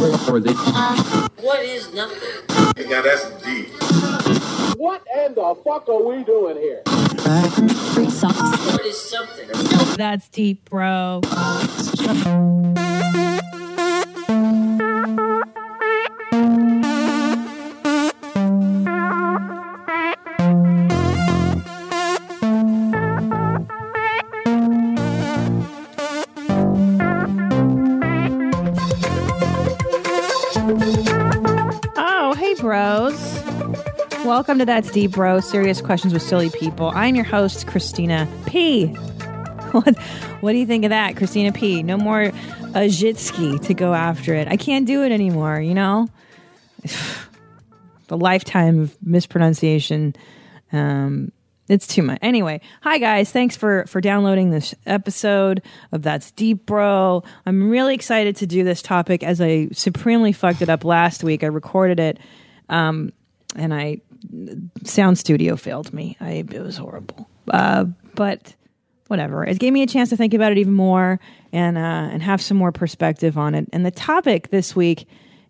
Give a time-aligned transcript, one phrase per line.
[0.00, 2.88] What is nothing?
[2.88, 3.68] Now that's deep.
[4.78, 6.80] What in the fuck are we doing here?
[6.86, 9.46] What is something?
[9.98, 11.20] That's deep, bro.
[34.40, 36.92] Welcome to That's Deep Bro, Serious Questions with Silly People.
[36.94, 38.86] I'm your host, Christina P.
[39.72, 39.98] What,
[40.40, 41.82] what do you think of that, Christina P?
[41.82, 42.32] No more
[42.72, 44.48] Ajitsky to go after it.
[44.48, 46.08] I can't do it anymore, you know?
[48.08, 50.16] the lifetime of mispronunciation.
[50.72, 51.32] Um,
[51.68, 52.18] it's too much.
[52.22, 53.30] Anyway, hi guys.
[53.30, 55.60] Thanks for for downloading this episode
[55.92, 57.24] of That's Deep Bro.
[57.44, 61.44] I'm really excited to do this topic as I supremely fucked it up last week.
[61.44, 62.18] I recorded it,
[62.70, 63.12] um,
[63.54, 64.00] and I
[64.84, 66.16] sound studio failed me.
[66.20, 67.28] I it was horrible.
[67.48, 68.54] Uh, but
[69.08, 69.44] whatever.
[69.44, 71.18] It gave me a chance to think about it even more
[71.52, 71.80] and uh,
[72.12, 73.68] and have some more perspective on it.
[73.72, 75.06] And the topic this week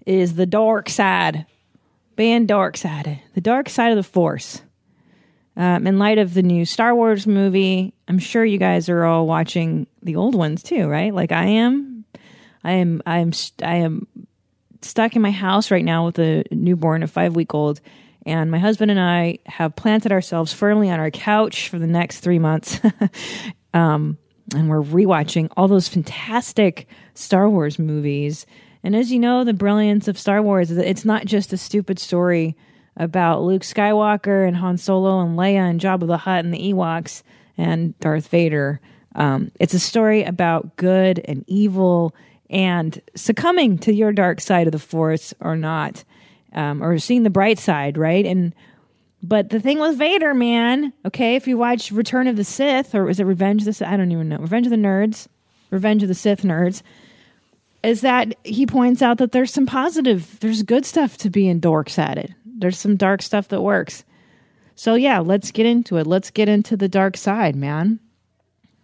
[0.06, 1.44] is the dark side,
[2.16, 4.62] band dark side, the dark side of the Force.
[5.56, 9.26] Um, in light of the new Star Wars movie, I'm sure you guys are all
[9.26, 11.12] watching the old ones too, right?
[11.12, 12.04] Like I am.
[12.64, 13.02] I am.
[13.04, 13.32] I am.
[13.62, 14.06] I am
[14.80, 17.80] stuck in my house right now with a newborn, a five week old,
[18.26, 22.20] and my husband and I have planted ourselves firmly on our couch for the next
[22.20, 22.80] three months.
[23.74, 24.18] um,
[24.54, 28.46] and we're rewatching all those fantastic Star Wars movies.
[28.82, 31.56] And as you know, the brilliance of Star Wars is that it's not just a
[31.56, 32.56] stupid story
[32.96, 37.22] about Luke Skywalker and Han Solo and Leia and Jabba the Hutt and the Ewoks
[37.56, 38.80] and Darth Vader.
[39.14, 42.14] Um, it's a story about good and evil
[42.48, 46.04] and succumbing to your dark side of the Force or not,
[46.52, 48.24] um, or seeing the bright side, right?
[48.24, 48.54] And
[49.22, 53.04] but the thing with Vader, man, okay, if you watch Return of the Sith, or
[53.04, 53.88] was it Revenge of the Sith?
[53.88, 54.38] I don't even know.
[54.38, 55.26] Revenge of the Nerds,
[55.70, 56.82] Revenge of the Sith Nerds,
[57.82, 61.98] is that he points out that there's some positive, there's good stuff to being dorks
[61.98, 62.32] at it.
[62.44, 64.04] There's some dark stuff that works.
[64.74, 66.06] So yeah, let's get into it.
[66.06, 68.00] Let's get into the dark side, man.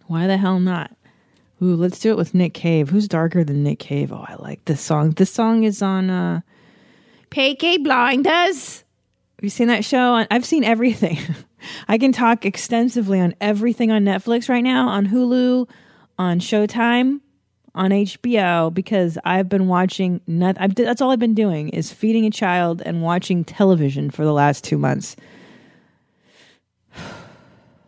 [0.05, 0.95] Why the hell not?
[1.61, 2.89] Ooh, let's do it with Nick Cave.
[2.89, 4.11] Who's darker than Nick Cave?
[4.11, 5.11] Oh, I like this song.
[5.11, 6.41] This song is on uh
[7.29, 8.83] Peaky Blinders.
[9.37, 10.25] Have you seen that show?
[10.31, 11.19] I've seen everything.
[11.87, 15.69] I can talk extensively on everything on Netflix right now, on Hulu,
[16.17, 17.19] on Showtime,
[17.75, 20.21] on HBO, because I've been watching.
[20.27, 24.23] Not, I've, that's all I've been doing is feeding a child and watching television for
[24.25, 25.15] the last two months.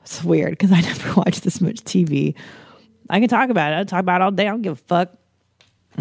[0.03, 2.33] It's weird because I never watch this much TV.
[3.11, 3.75] I can talk about it.
[3.75, 4.47] I'll talk about it all day.
[4.47, 5.15] I don't give a fuck.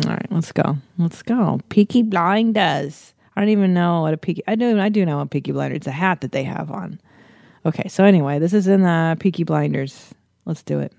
[0.06, 0.78] All right, let's go.
[0.96, 1.60] Let's go.
[1.68, 3.12] Peaky Blinders.
[3.38, 4.42] I don't even know what a peaky.
[4.48, 4.80] I do.
[4.80, 5.76] I do know what Peaky blinder.
[5.76, 7.00] It's a hat that they have on.
[7.64, 10.12] Okay, so anyway, this is in the Peaky Blinders.
[10.44, 10.92] Let's do it.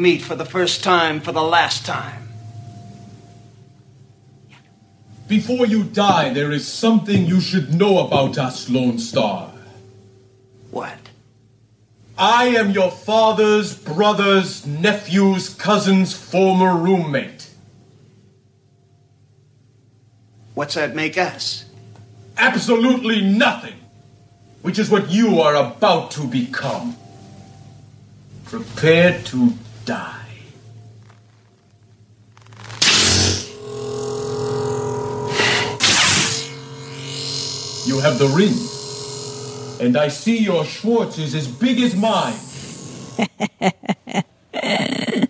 [0.00, 2.28] Meet for the first time for the last time.
[5.28, 9.52] Before you die, there is something you should know about us, Lone Star.
[10.72, 10.98] What?
[12.18, 17.48] I am your father's brother's nephew's cousin's former roommate.
[20.54, 21.64] What's that make us?
[22.36, 23.76] Absolutely nothing.
[24.62, 26.96] Which is what you are about to become.
[28.44, 29.54] Prepare to
[29.90, 30.26] die.
[37.86, 38.54] You have the ring.
[39.84, 42.38] And I see your Schwartz is as big as mine.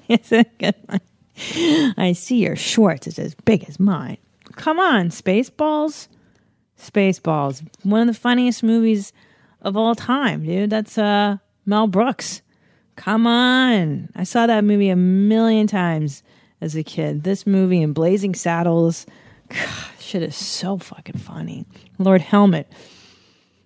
[0.09, 1.01] it's a good one.
[1.97, 4.19] I see your Schwartz is as big as mine.
[4.57, 6.09] Come on, Spaceballs.
[6.79, 7.67] Spaceballs.
[7.83, 9.15] One of the funniest movies
[9.63, 10.69] of all time, dude.
[10.69, 12.43] That's uh, Mel Brooks.
[12.97, 14.09] Come on.
[14.15, 16.23] I saw that movie a million times
[16.61, 17.25] as a kid.
[17.25, 19.07] This movie and Blazing Saddles.
[19.49, 19.59] God,
[19.99, 21.67] shit is so fucking funny.
[21.99, 22.71] Lord Helmet.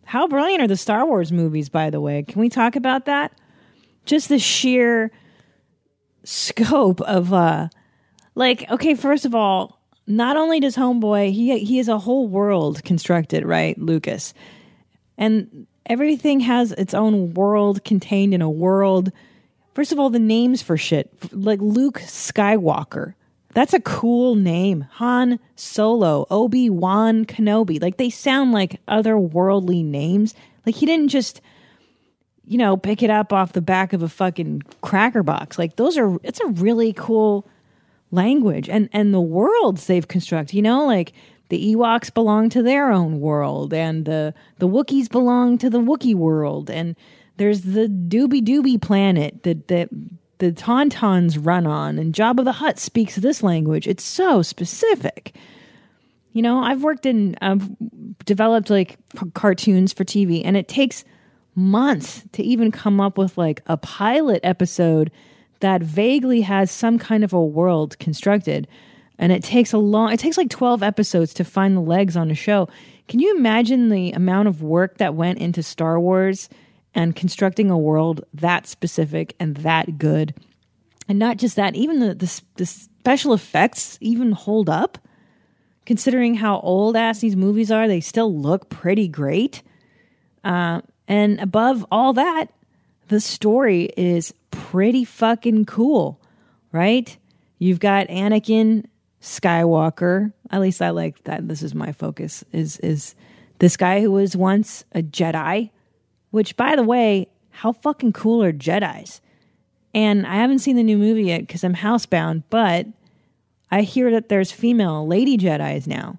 [0.05, 2.23] How brilliant are the Star Wars movies, by the way?
[2.23, 3.33] Can we talk about that?
[4.05, 5.11] Just the sheer
[6.25, 7.69] scope of uh
[8.35, 12.83] like okay first of all not only does homeboy he he has a whole world
[12.83, 14.33] constructed right lucas
[15.19, 19.13] and everything has its own world contained in a world.
[19.75, 23.15] First of all the names for shit like luke skywalker.
[23.55, 24.83] That's a cool name.
[24.93, 27.81] Han solo obi-wan kenobi.
[27.81, 30.35] Like they sound like otherworldly names.
[30.67, 31.41] Like he didn't just
[32.47, 35.59] you know, pick it up off the back of a fucking cracker box.
[35.59, 37.49] Like those are it's a really cool
[38.11, 38.69] language.
[38.69, 41.13] And and the worlds they've constructed, you know, like
[41.49, 46.15] the Ewoks belong to their own world and the the Wookiees belong to the Wookiee
[46.15, 46.97] world and
[47.37, 49.89] there's the Doobie Doobie planet that that
[50.39, 53.87] the Tauntauns run on and Jabba the Hutt speaks this language.
[53.87, 55.35] It's so specific.
[56.33, 57.69] You know, I've worked in I've
[58.25, 58.99] developed like
[59.35, 61.05] cartoons for TV and it takes
[61.55, 65.11] months to even come up with like a pilot episode
[65.61, 68.67] that vaguely has some kind of a world constructed
[69.19, 72.31] and it takes a long it takes like 12 episodes to find the legs on
[72.31, 72.69] a show.
[73.09, 76.49] Can you imagine the amount of work that went into star wars
[76.95, 80.35] and constructing a world that specific and that good?
[81.09, 84.99] And not just that even the the, the special effects even hold up?
[85.87, 89.63] Considering how old ass these movies are they still look pretty great.
[90.43, 92.47] Uh, and above all that,
[93.09, 96.19] the story is pretty fucking cool,
[96.73, 97.17] right?
[97.59, 98.87] You've got Anakin
[99.25, 100.33] Skywalker.
[100.51, 101.49] At least I like that.
[101.49, 102.45] This is my focus.
[102.53, 103.15] Is is
[103.59, 105.71] this guy who was once a Jedi?
[106.31, 109.21] Which, by the way, how fucking cool are Jedi's?
[109.95, 112.87] And I haven't seen the new movie yet because I'm housebound, but
[113.71, 116.19] I hear that there's female lady Jedi's now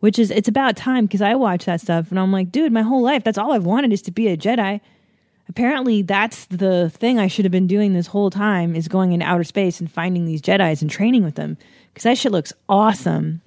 [0.00, 2.82] which is it's about time because I watch that stuff and I'm like, dude, my
[2.82, 4.80] whole life that's all I've wanted is to be a Jedi.
[5.48, 9.24] Apparently, that's the thing I should have been doing this whole time is going into
[9.24, 11.56] outer space and finding these Jedi's and training with them
[11.98, 13.42] because that shit looks awesome.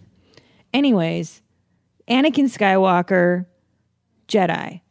[0.73, 1.41] Anyways,
[2.09, 3.45] Anakin Skywalker,
[4.27, 4.81] Jedi,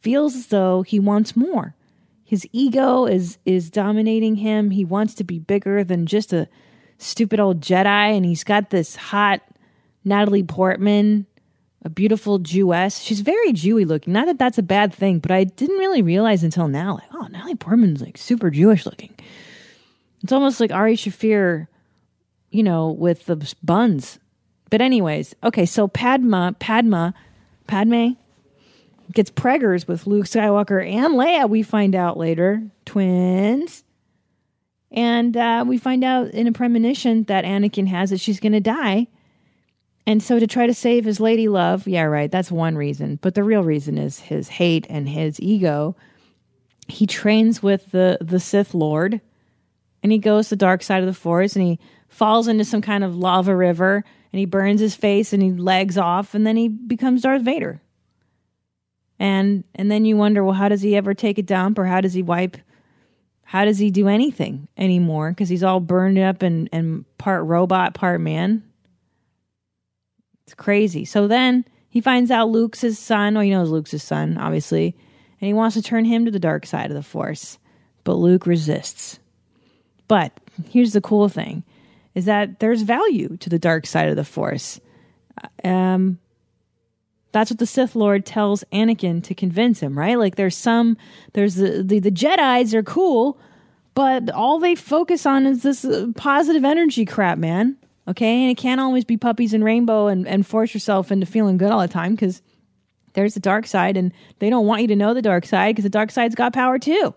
[0.00, 1.74] feels as though he wants more.
[2.22, 4.72] His ego is is dominating him.
[4.72, 6.48] He wants to be bigger than just a
[6.98, 9.40] stupid old Jedi, and he's got this hot
[10.04, 11.24] Natalie Portman,
[11.82, 12.98] a beautiful Jewess.
[12.98, 14.12] She's very Jewy looking.
[14.12, 17.26] Not that that's a bad thing, but I didn't really realize until now, like, oh,
[17.30, 19.14] Natalie Portman's like super Jewish looking.
[20.22, 21.68] It's almost like Ari Shaffir,
[22.50, 24.18] you know, with the buns.
[24.70, 27.14] But anyways, okay, so Padma, Padma,
[27.66, 28.10] Padme
[29.12, 31.48] gets preggers with Luke Skywalker and Leia.
[31.48, 33.84] We find out later, twins.
[34.92, 38.60] And uh, we find out in a premonition that Anakin has that she's going to
[38.60, 39.08] die.
[40.06, 43.18] And so to try to save his lady love, yeah, right, that's one reason.
[43.22, 45.94] But the real reason is his hate and his ego.
[46.88, 49.20] He trains with the, the Sith Lord
[50.02, 51.78] and he goes the dark side of the force and he
[52.10, 55.96] falls into some kind of lava river and he burns his face and he legs
[55.96, 57.80] off and then he becomes Darth Vader.
[59.18, 62.00] And and then you wonder, well, how does he ever take a dump or how
[62.00, 62.56] does he wipe
[63.50, 65.30] how does he do anything anymore?
[65.30, 68.62] Because he's all burned up and, and part robot, part man.
[70.44, 71.04] It's crazy.
[71.04, 73.34] So then he finds out Luke's his son.
[73.34, 74.94] Well, he knows Luke's his son, obviously,
[75.40, 77.58] and he wants to turn him to the dark side of the Force.
[78.04, 79.18] But Luke resists.
[80.06, 80.32] But
[80.68, 81.64] here's the cool thing:
[82.14, 84.80] is that there's value to the dark side of the Force.
[85.64, 86.18] Um,
[87.32, 90.18] that's what the Sith Lord tells Anakin to convince him, right?
[90.18, 90.96] Like there's some,
[91.32, 93.38] there's the the, the Jedi's are cool,
[93.94, 97.76] but all they focus on is this uh, positive energy crap, man.
[98.08, 101.58] Okay, and it can't always be puppies and rainbow and, and force yourself into feeling
[101.58, 102.42] good all the time because
[103.12, 105.84] there's the dark side, and they don't want you to know the dark side because
[105.84, 107.14] the dark side's got power too.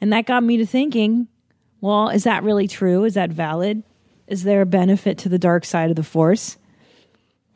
[0.00, 1.28] And that got me to thinking,
[1.80, 3.04] well, is that really true?
[3.04, 3.82] Is that valid?
[4.26, 6.58] Is there a benefit to the dark side of the force?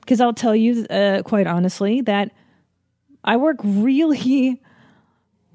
[0.00, 2.32] Because I'll tell you, uh, quite honestly, that
[3.24, 4.60] I work really,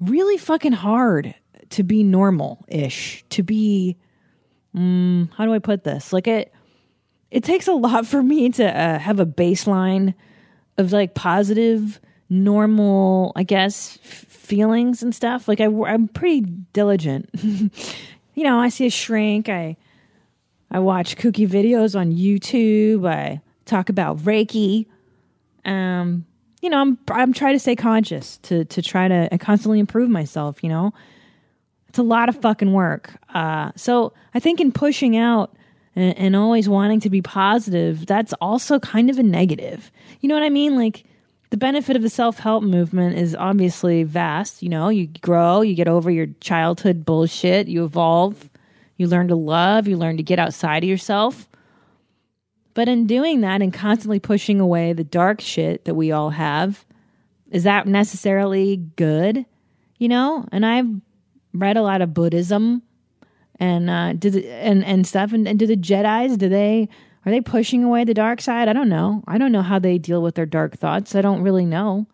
[0.00, 1.34] really fucking hard
[1.70, 3.96] to be normal ish, to be,
[4.74, 6.12] mm, how do I put this?
[6.12, 6.52] Like it,
[7.30, 10.14] it takes a lot for me to uh, have a baseline
[10.78, 15.48] of like positive, normal, I guess, f- feelings and stuff.
[15.48, 16.40] Like I, I'm pretty
[16.72, 17.28] diligent.
[18.38, 19.48] you know, I see a shrink.
[19.48, 19.76] I,
[20.70, 23.04] I watch kooky videos on YouTube.
[23.04, 24.86] I talk about Reiki.
[25.64, 26.24] Um,
[26.62, 30.62] you know, I'm I'm trying to stay conscious to to try to constantly improve myself.
[30.62, 30.94] You know,
[31.88, 33.10] it's a lot of fucking work.
[33.34, 35.56] Uh, so I think in pushing out
[35.96, 39.90] and, and always wanting to be positive, that's also kind of a negative.
[40.20, 40.76] You know what I mean?
[40.76, 41.02] Like
[41.50, 44.62] the benefit of the self help movement is obviously vast.
[44.62, 48.50] You know, you grow, you get over your childhood bullshit, you evolve,
[48.96, 51.48] you learn to love, you learn to get outside of yourself.
[52.74, 56.84] But in doing that and constantly pushing away the dark shit that we all have,
[57.50, 59.46] is that necessarily good?
[59.98, 60.46] You know?
[60.52, 60.88] And I've
[61.54, 62.82] read a lot of Buddhism
[63.60, 66.88] and uh did and and stuff and, and do the Jedi's do they
[67.28, 68.68] are they pushing away the dark side?
[68.68, 69.22] I don't know.
[69.28, 71.14] I don't know how they deal with their dark thoughts.
[71.14, 72.06] I don't really know.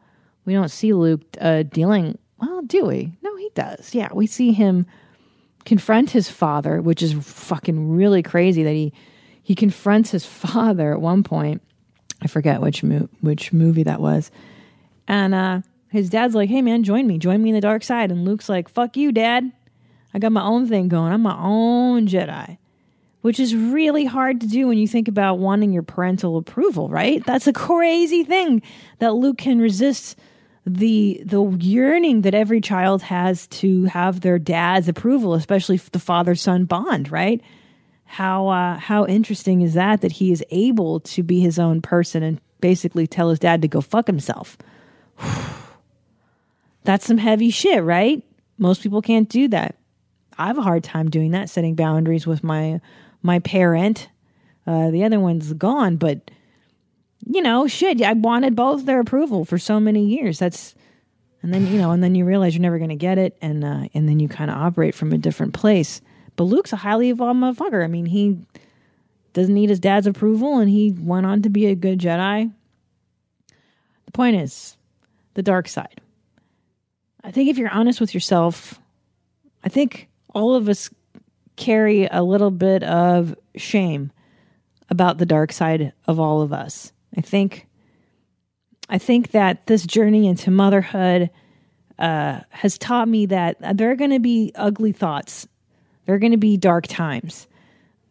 [0.45, 3.13] We don't see Luke uh dealing well, do we?
[3.23, 3.95] No, he does.
[3.95, 4.87] Yeah, we see him
[5.65, 8.93] confront his father, which is fucking really crazy that he
[9.41, 11.63] he confronts his father at one point.
[12.21, 14.33] I forget which mo- which movie that was.
[15.07, 17.19] And uh his dad's like, "Hey man, join me.
[17.19, 19.53] Join me in the dark side." And Luke's like, "Fuck you, dad.
[20.13, 21.13] I got my own thing going.
[21.13, 22.59] I'm my own Jedi."
[23.25, 27.25] Which is really hard to do when you think about wanting your parental approval, right?
[27.25, 28.61] That's a crazy thing
[28.99, 30.19] that Luke can resist
[30.67, 36.35] the the yearning that every child has to have their dad's approval, especially the father
[36.35, 37.41] son bond, right?
[38.05, 42.23] How uh, how interesting is that that he is able to be his own person
[42.23, 44.59] and basically tell his dad to go fuck himself.
[46.85, 48.23] That's some heavy shit, right?
[48.59, 49.77] Most people can't do that.
[50.37, 52.81] I have a hard time doing that, setting boundaries with my
[53.25, 54.09] my parent.
[54.67, 56.31] Uh, the other one's gone, but
[57.27, 58.01] you know, shit.
[58.03, 60.39] I wanted both their approval for so many years.
[60.39, 60.75] That's
[61.43, 63.65] and then you know, and then you realize you're never going to get it, and
[63.65, 66.01] uh, and then you kind of operate from a different place.
[66.37, 67.83] But Luke's a highly evolved motherfucker.
[67.83, 68.39] I mean, he
[69.33, 72.53] doesn't need his dad's approval, and he went on to be a good Jedi.
[74.07, 74.77] The point is,
[75.35, 76.01] the dark side.
[77.23, 78.79] I think if you're honest with yourself,
[79.63, 80.91] I think all of us
[81.57, 84.13] carry a little bit of shame
[84.91, 86.93] about the dark side of all of us.
[87.17, 87.67] I think
[88.89, 91.31] I think that this journey into motherhood
[91.99, 95.49] uh, has taught me that there are going to be ugly thoughts.
[96.05, 97.47] There are going to be dark times.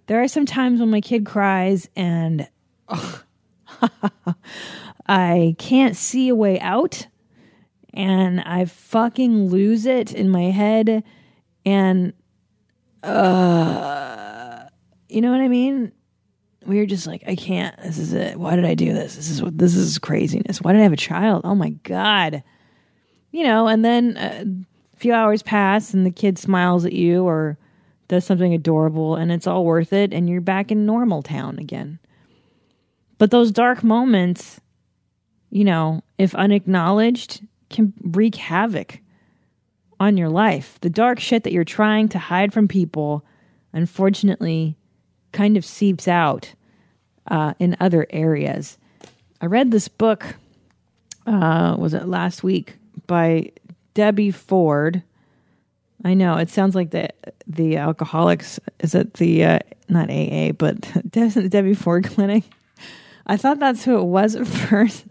[0.07, 2.47] There are some times when my kid cries and
[2.89, 3.23] oh,
[5.07, 7.07] I can't see a way out
[7.93, 11.03] and I fucking lose it in my head
[11.65, 12.13] and
[13.03, 14.67] uh
[15.10, 15.91] you know what I mean?
[16.65, 17.77] We are just like, I can't.
[17.83, 18.39] This is it.
[18.39, 19.15] Why did I do this?
[19.15, 20.62] This is what this is craziness.
[20.62, 21.41] Why did I have a child?
[21.43, 22.43] Oh my god.
[23.31, 24.43] You know, and then uh,
[24.93, 27.57] a few hours pass and the kid smiles at you or
[28.07, 32.00] does something adorable and it's all worth it and you're back in normal town again.
[33.17, 34.60] But those dark moments,
[35.50, 39.00] you know, if unacknowledged, can wreak havoc
[40.00, 40.77] on your life.
[40.81, 43.23] The dark shit that you're trying to hide from people,
[43.71, 44.77] unfortunately,
[45.31, 46.53] kind of seeps out
[47.29, 48.77] uh, in other areas.
[49.41, 50.35] I read this book,
[51.25, 52.75] uh, was it last week,
[53.07, 53.51] by
[53.93, 55.03] Debbie Ford.
[56.05, 57.09] I know it sounds like the
[57.47, 59.59] the alcoholics is it the uh,
[59.89, 60.81] not AA but
[61.12, 62.43] Debbie Ford Clinic.
[63.25, 65.05] I thought that's who it was at first.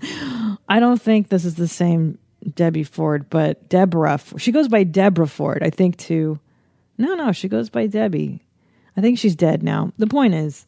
[0.68, 2.18] I don't think this is the same
[2.54, 4.20] Debbie Ford, but Deborah.
[4.38, 5.96] She goes by Deborah Ford, I think.
[5.96, 6.38] Too.
[6.98, 8.42] No, no, she goes by Debbie.
[8.96, 9.92] I think she's dead now.
[9.98, 10.66] The point is,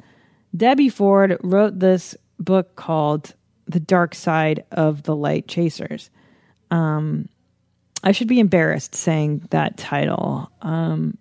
[0.57, 3.35] Debbie Ford wrote this book called
[3.67, 6.11] "The Dark Side of the Light Chasers."
[6.71, 7.29] Um,
[8.03, 10.51] I should be embarrassed saying that title.
[10.63, 11.19] Um,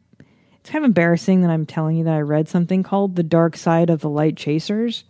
[0.60, 3.58] it's kind of embarrassing that I'm telling you that I read something called "The Dark
[3.58, 5.04] Side of the Light Chasers."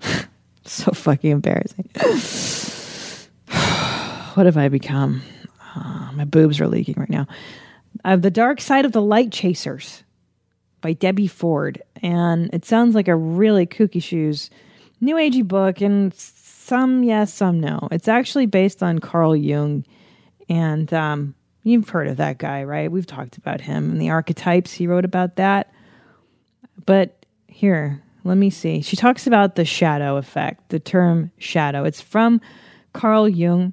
[0.64, 1.88] so fucking embarrassing.
[4.34, 5.22] what have I become?
[5.74, 7.26] Uh, my boobs are leaking right now.
[8.04, 10.02] Uh, the Dark Side of the Light Chasers
[10.80, 11.80] by Debbie Ford.
[12.02, 14.50] And it sounds like a really kooky shoes,
[15.00, 15.80] new agey book.
[15.80, 17.88] And some yes, some no.
[17.90, 19.84] It's actually based on Carl Jung.
[20.48, 22.90] And um, you've heard of that guy, right?
[22.90, 24.72] We've talked about him and the archetypes.
[24.72, 25.72] He wrote about that.
[26.84, 28.82] But here, let me see.
[28.82, 31.84] She talks about the shadow effect, the term shadow.
[31.84, 32.40] It's from
[32.92, 33.72] Carl Jung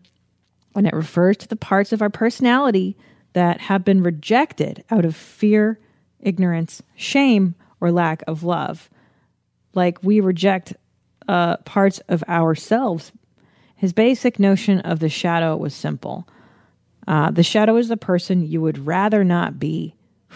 [0.75, 2.96] and it refers to the parts of our personality
[3.34, 5.80] that have been rejected out of fear,
[6.20, 8.90] ignorance, shame, or lack of love.
[9.74, 10.74] Like we reject
[11.28, 13.12] uh, parts of ourselves.
[13.75, 16.28] His basic notion of the shadow was simple
[17.08, 19.96] uh, the shadow is the person you would rather not be.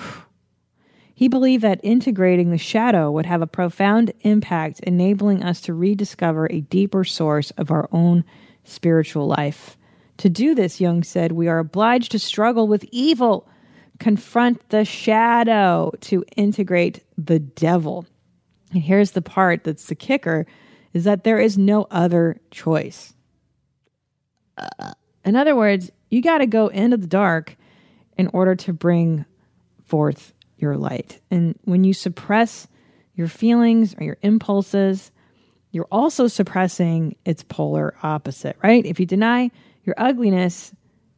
[1.18, 6.46] He believed that integrating the shadow would have a profound impact, enabling us to rediscover
[6.52, 8.26] a deeper source of our own
[8.66, 9.78] spiritual life.
[10.18, 13.48] To do this, Jung said, we are obliged to struggle with evil,
[14.00, 18.06] confront the shadow, to integrate the devil.
[18.72, 20.46] And here's the part that's the kicker
[20.94, 23.14] is that there is no other choice.
[24.58, 24.94] Uh,
[25.26, 27.58] in other words, you got to go into the dark
[28.18, 29.26] in order to bring
[29.84, 31.20] forth your light.
[31.30, 32.68] And when you suppress
[33.16, 35.12] your feelings or your impulses,
[35.72, 38.86] you're also suppressing its polar opposite, right?
[38.86, 39.52] If you deny
[39.86, 40.74] your ugliness,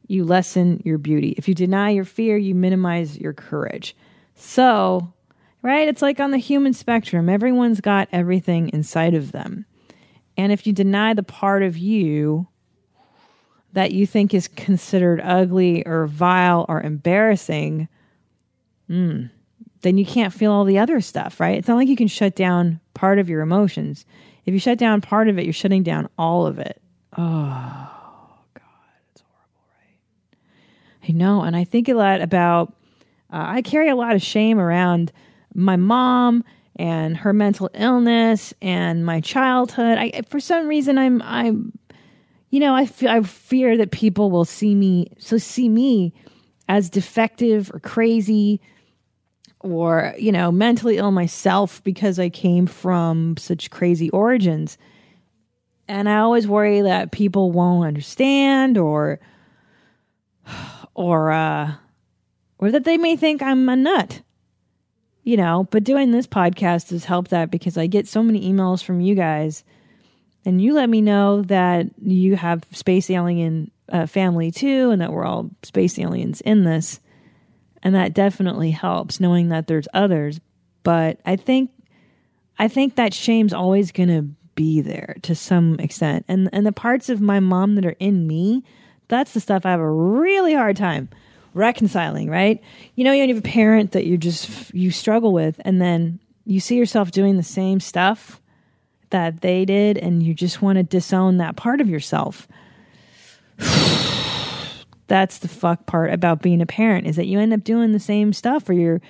[0.08, 1.34] you lessen your beauty.
[1.38, 3.96] If you deny your fear, you minimize your courage.
[4.36, 5.14] So,
[5.62, 5.88] right?
[5.88, 9.66] It's like on the human spectrum, everyone's got everything inside of them.
[10.38, 12.48] And if you deny the part of you
[13.74, 17.88] that you think is considered ugly or vile or embarrassing,
[18.90, 19.30] mm,
[19.82, 21.58] then you can't feel all the other stuff, right?
[21.58, 24.06] It's not like you can shut down part of your emotions.
[24.46, 26.82] If you shut down part of it, you're shutting down all of it.
[27.18, 27.24] Oh,
[28.54, 28.64] God,
[29.12, 30.97] it's horrible, right?
[31.08, 31.42] I know.
[31.42, 32.74] And I think a lot about,
[33.32, 35.12] uh, I carry a lot of shame around
[35.54, 36.44] my mom
[36.76, 39.98] and her mental illness and my childhood.
[39.98, 41.78] I, for some reason, I'm, I'm,
[42.50, 46.14] you know, I feel, I fear that people will see me, so see me
[46.70, 48.62] as defective or crazy
[49.62, 54.78] or, you know, mentally ill myself because I came from such crazy origins.
[55.88, 59.20] And I always worry that people won't understand or,
[60.98, 61.76] or, uh,
[62.58, 64.22] or that they may think I'm a nut
[65.28, 68.82] you know, but doing this podcast has helped that because I get so many emails
[68.82, 69.66] from you guys
[70.46, 75.12] and you let me know that you have space alien uh, family too and that
[75.12, 77.02] we're all space aliens in this.
[77.84, 80.40] And that definitely helps knowing that there's others.
[80.84, 81.72] But I think,
[82.58, 84.22] I think that shame's always going to
[84.56, 86.24] be there to some extent.
[86.30, 88.64] And, and the parts of my mom that are in me,
[89.08, 91.10] that's the stuff I have a really hard time
[91.54, 92.62] reconciling, right?
[92.96, 96.60] You know, you have a parent that you just you struggle with, and then you
[96.60, 98.42] see yourself doing the same stuff
[99.10, 102.48] that they did, and you just want to disown that part of yourself.
[105.08, 108.00] That's the fuck part about being a parent is that you end up doing the
[108.00, 109.02] same stuff, or you're,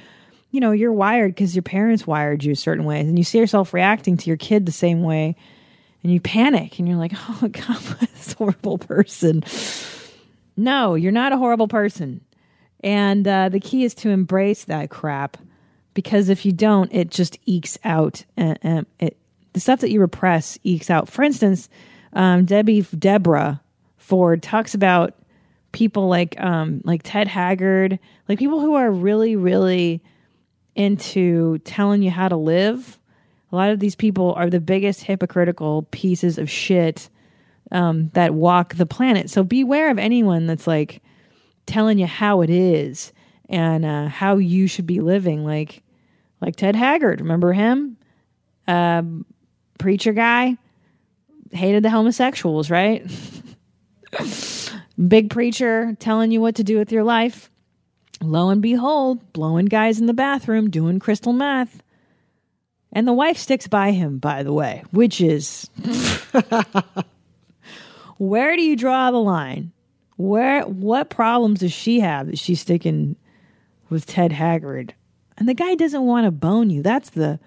[0.51, 3.73] you know, you're wired because your parents wired you certain ways, and you see yourself
[3.73, 5.35] reacting to your kid the same way,
[6.03, 9.43] and you panic, and you're like, oh god, this horrible person.
[10.55, 12.21] No, you're not a horrible person.
[12.83, 15.37] And uh, the key is to embrace that crap
[15.93, 18.23] because if you don't, it just ekes out.
[18.37, 19.17] Uh, uh, it,
[19.53, 21.09] the stuff that you repress ekes out.
[21.09, 21.69] For instance,
[22.13, 23.61] um, Debbie Deborah
[23.97, 25.15] Ford talks about
[25.71, 30.01] people like um, like Ted Haggard, like people who are really, really
[30.75, 32.96] into telling you how to live.
[33.51, 37.09] A lot of these people are the biggest hypocritical pieces of shit
[37.71, 39.29] um, that walk the planet.
[39.29, 41.01] So beware of anyone that's like
[41.65, 43.13] telling you how it is
[43.49, 45.45] and uh, how you should be living.
[45.45, 45.83] Like,
[46.41, 47.97] like Ted Haggard, remember him?
[48.67, 49.25] Um,
[49.79, 50.57] preacher guy
[51.51, 53.05] hated the homosexuals, right?
[55.07, 57.49] Big preacher telling you what to do with your life.
[58.21, 61.83] Lo and behold, blowing guys in the bathroom, doing crystal meth.
[62.93, 65.69] And the wife sticks by him, by the way, which is
[68.17, 69.71] where do you draw the line?
[70.15, 73.15] Where what problems does she have that she's sticking
[73.89, 74.93] with Ted Haggard?
[75.37, 76.81] And the guy doesn't want to bone you.
[76.81, 77.39] That's the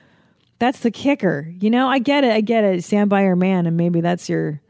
[0.59, 1.53] that's the kicker.
[1.59, 2.33] You know, I get it.
[2.33, 2.85] I get it.
[2.85, 4.61] Stand by your man and maybe that's your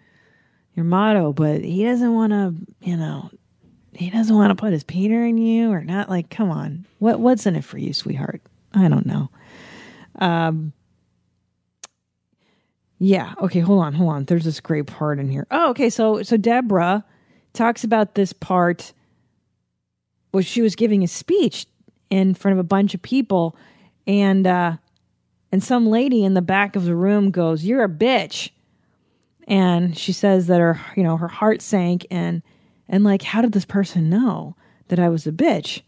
[0.76, 3.28] your motto, but he doesn't want to, you know,
[3.92, 6.86] he doesn't want to put his Peter in you or not like come on.
[7.00, 8.40] What what's in it for you, sweetheart?
[8.72, 9.30] I don't know.
[10.20, 10.72] Um
[13.02, 14.24] yeah, okay, hold on, hold on.
[14.24, 15.46] There's this great part in here.
[15.50, 17.04] Oh, okay, so so Deborah
[17.52, 18.92] talks about this part
[20.30, 21.66] where she was giving a speech
[22.10, 23.56] in front of a bunch of people
[24.06, 24.76] and uh
[25.52, 28.50] and some lady in the back of the room goes you're a bitch
[29.46, 32.42] and she says that her you know her heart sank and
[32.88, 34.56] and like how did this person know
[34.88, 35.82] that i was a bitch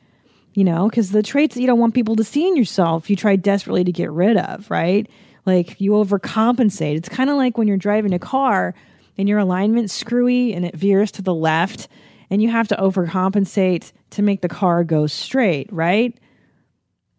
[0.55, 3.17] you know because the traits that you don't want people to see in yourself you
[3.17, 5.09] try desperately to get rid of right
[5.47, 8.75] like you overcompensate it's kind of like when you're driving a car
[9.19, 11.89] and your alignment's screwy and it veers to the left
[12.33, 16.19] and you have to overcompensate to make the car go straight, right?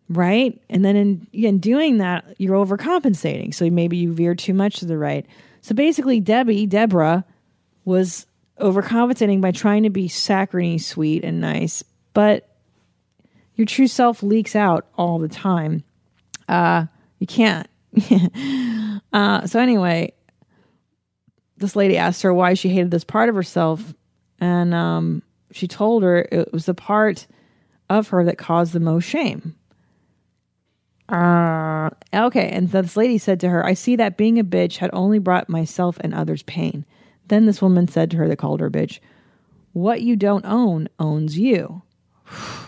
[0.09, 0.59] Right?
[0.71, 3.53] And then in, in doing that, you're overcompensating.
[3.53, 5.27] So maybe you veer too much to the right.
[5.61, 7.25] So basically, Debbie, Deborah,
[7.85, 8.25] was
[8.59, 11.83] overcompensating by trying to be saccharine sweet and nice,
[12.15, 12.49] but
[13.55, 15.83] your true self leaks out all the time.
[16.47, 16.85] Uh,
[17.19, 17.67] you can't.
[19.13, 20.13] uh, so anyway,
[21.57, 23.93] this lady asked her why she hated this part of herself,
[24.39, 27.27] and um, she told her it was the part
[27.89, 29.55] of her that caused the most shame.
[31.09, 34.89] Uh, okay, and this lady said to her, I see that being a bitch had
[34.93, 36.85] only brought myself and others pain.
[37.27, 38.99] Then this woman said to her that called her bitch,
[39.73, 41.83] What you don't own owns you.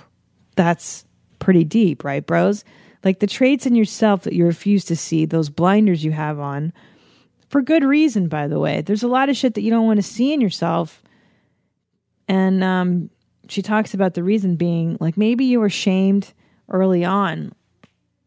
[0.55, 1.05] That's
[1.39, 2.63] pretty deep, right, bros?
[3.03, 6.73] Like the traits in yourself that you refuse to see, those blinders you have on,
[7.49, 8.81] for good reason, by the way.
[8.81, 11.03] There's a lot of shit that you don't want to see in yourself.
[12.27, 13.09] And um,
[13.47, 16.33] she talks about the reason being like maybe you were shamed
[16.69, 17.53] early on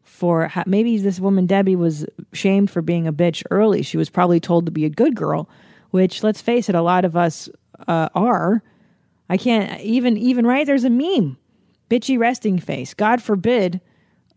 [0.03, 3.83] for maybe this woman Debbie was shamed for being a bitch early.
[3.83, 5.49] She was probably told to be a good girl,
[5.91, 7.49] which let's face it, a lot of us
[7.87, 8.61] uh, are.
[9.29, 10.65] I can't even even right.
[10.65, 11.37] There's a meme,
[11.89, 12.93] bitchy resting face.
[12.93, 13.81] God forbid,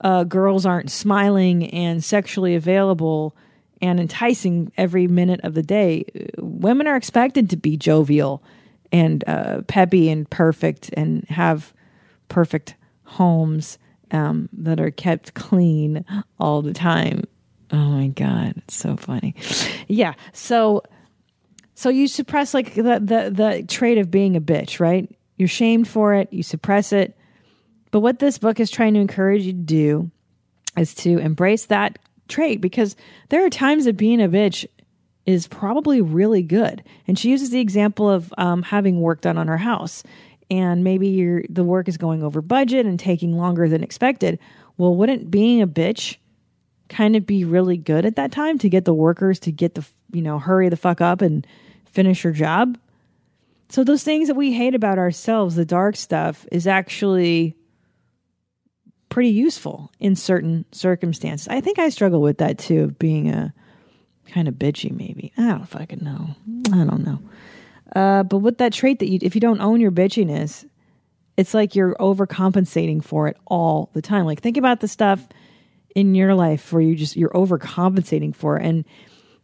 [0.01, 3.37] uh, girls aren't smiling and sexually available
[3.81, 6.05] and enticing every minute of the day.
[6.39, 8.43] Women are expected to be jovial
[8.91, 11.73] and uh, peppy and perfect and have
[12.29, 13.79] perfect homes
[14.11, 16.05] um, that are kept clean
[16.39, 17.25] all the time.
[17.73, 19.35] Oh my god, it's so funny.
[19.89, 20.83] Yeah, so
[21.75, 25.11] so you suppress like the the the trait of being a bitch, right?
[25.37, 27.17] You're shamed for it, you suppress it.
[27.93, 30.11] But what this book is trying to encourage you to do
[30.77, 32.97] is to embrace that trait because
[33.29, 34.67] there are times that being a bitch
[35.27, 36.83] is probably really good.
[37.07, 40.03] And she uses the example of um, having work done on her house,
[40.51, 44.39] and maybe the work is going over budget and taking longer than expected.
[44.79, 46.17] Well, wouldn't being a bitch
[46.89, 49.87] kind of be really good at that time to get the workers to get the
[50.13, 51.47] you know hurry the fuck up and
[51.85, 52.79] finish your job?
[53.69, 57.57] So those things that we hate about ourselves, the dark stuff, is actually
[59.13, 61.47] pretty useful in certain circumstances.
[61.47, 63.53] I think I struggle with that too, of being a
[64.27, 65.35] kind of bitchy, maybe.
[65.37, 66.35] I don't fucking know.
[66.73, 67.19] I don't know.
[67.95, 70.65] Uh, but with that trait that you, if you don't own your bitchiness,
[71.37, 74.25] it's like you're overcompensating for it all the time.
[74.25, 75.29] Like think about the stuff
[75.95, 78.65] in your life where you just you're overcompensating for it.
[78.65, 78.85] and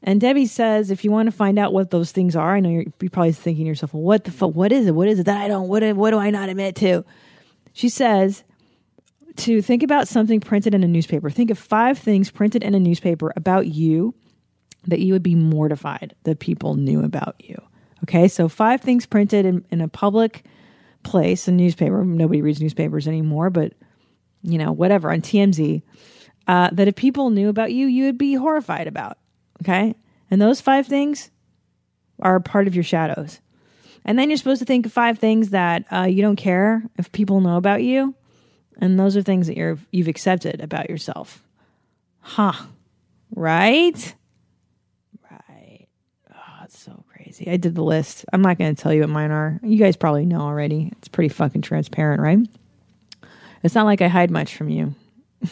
[0.03, 2.71] and Debbie says if you want to find out what those things are, I know
[2.71, 4.55] you're, you're probably thinking to yourself, well, what the fuck?
[4.55, 4.95] What is it?
[4.95, 5.69] What is it that I don't?
[5.69, 7.05] What what do I not admit to?
[7.75, 8.45] She says
[9.39, 11.31] to think about something printed in a newspaper.
[11.31, 14.15] Think of five things printed in a newspaper about you
[14.87, 17.61] that you would be mortified that people knew about you.
[18.05, 20.45] Okay, so five things printed in, in a public
[21.03, 22.05] place, a newspaper.
[22.05, 23.73] Nobody reads newspapers anymore, but
[24.43, 25.83] you know, whatever on TMZ.
[26.47, 29.19] Uh, that if people knew about you, you would be horrified about.
[29.63, 29.95] Okay,
[30.31, 31.31] and those five things
[32.21, 33.41] are part of your shadows.
[34.05, 37.13] And then you're supposed to think of five things that uh, you don't care if
[37.13, 38.15] people know about you,
[38.79, 41.43] and those are things that you're you've accepted about yourself.
[42.21, 42.53] Huh?
[43.35, 44.15] Right?
[45.31, 45.87] Right.
[46.33, 47.51] Oh, it's so crazy.
[47.51, 48.25] I did the list.
[48.33, 49.59] I'm not going to tell you what mine are.
[49.63, 50.93] You guys probably know already.
[50.99, 52.39] It's pretty fucking transparent, right?
[53.63, 54.95] It's not like I hide much from you.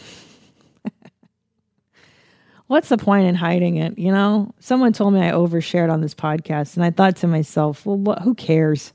[2.67, 3.97] What's the point in hiding it?
[3.97, 7.85] You know, someone told me I overshared on this podcast, and I thought to myself,
[7.85, 8.91] well, what, who cares?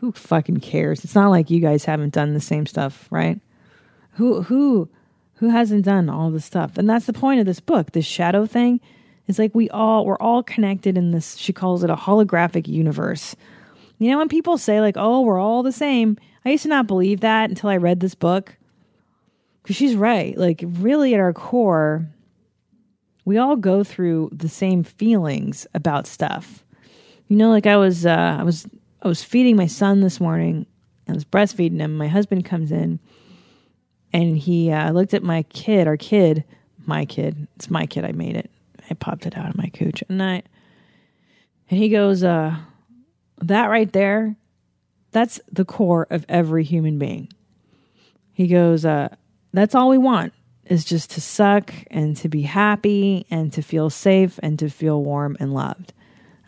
[0.00, 1.04] Who fucking cares?
[1.04, 3.40] It's not like you guys haven't done the same stuff, right?
[4.12, 4.88] Who who
[5.34, 6.76] who hasn't done all the stuff?
[6.76, 8.80] And that's the point of this book, this shadow thing
[9.30, 13.36] it's like we all we're all connected in this she calls it a holographic universe.
[13.98, 16.88] You know when people say like, "Oh, we're all the same." I used to not
[16.88, 18.56] believe that until I read this book.
[19.62, 20.36] Cuz she's right.
[20.36, 22.08] Like really at our core,
[23.24, 26.64] we all go through the same feelings about stuff.
[27.28, 28.66] You know like I was uh I was
[29.02, 30.66] I was feeding my son this morning.
[31.08, 31.96] I was breastfeeding him.
[31.96, 33.00] My husband comes in
[34.12, 36.44] and he uh, looked at my kid, our kid,
[36.86, 37.48] my kid.
[37.56, 38.04] It's my kid.
[38.04, 38.50] I made it.
[38.90, 40.42] I popped it out of my cooch and I
[41.70, 42.56] and he goes, uh,
[43.42, 44.34] that right there,
[45.12, 47.32] that's the core of every human being.
[48.32, 49.14] He goes, uh,
[49.52, 50.32] that's all we want
[50.64, 55.02] is just to suck and to be happy and to feel safe and to feel
[55.02, 55.92] warm and loved.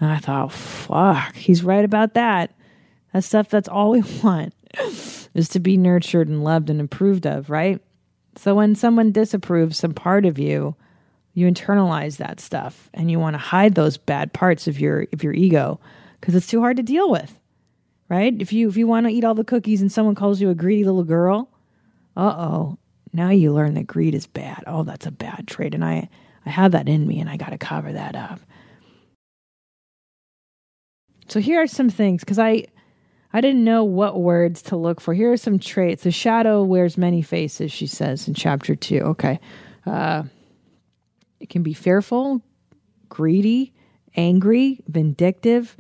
[0.03, 2.53] And I thought, fuck, he's right about that.
[3.13, 7.49] That stuff, that's all we want is to be nurtured and loved and approved of,
[7.49, 7.81] right?
[8.35, 10.75] So when someone disapproves some part of you,
[11.35, 15.23] you internalize that stuff and you want to hide those bad parts of your of
[15.23, 15.79] your ego
[16.21, 17.39] because it's too hard to deal with
[18.11, 20.51] right if you if you want to eat all the cookies and someone calls you
[20.51, 21.49] a greedy little girl
[22.19, 22.77] uh-oh
[23.15, 26.07] now you learn that greed is bad oh that's a bad trait and i
[26.45, 28.39] i have that in me and i got to cover that up
[31.33, 32.67] so here are some things because I
[33.33, 35.15] I didn't know what words to look for.
[35.15, 36.03] Here are some traits.
[36.03, 38.99] The shadow wears many faces, she says in chapter two.
[38.99, 39.41] Okay.
[39.87, 40.25] Uh,
[41.41, 42.43] it can be fearful,
[43.09, 43.73] greedy,
[44.15, 45.75] angry, vindictive,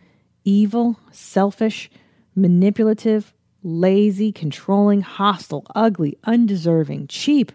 [0.44, 1.90] evil, selfish,
[2.34, 7.52] manipulative, lazy, controlling, hostile, ugly, undeserving, cheap,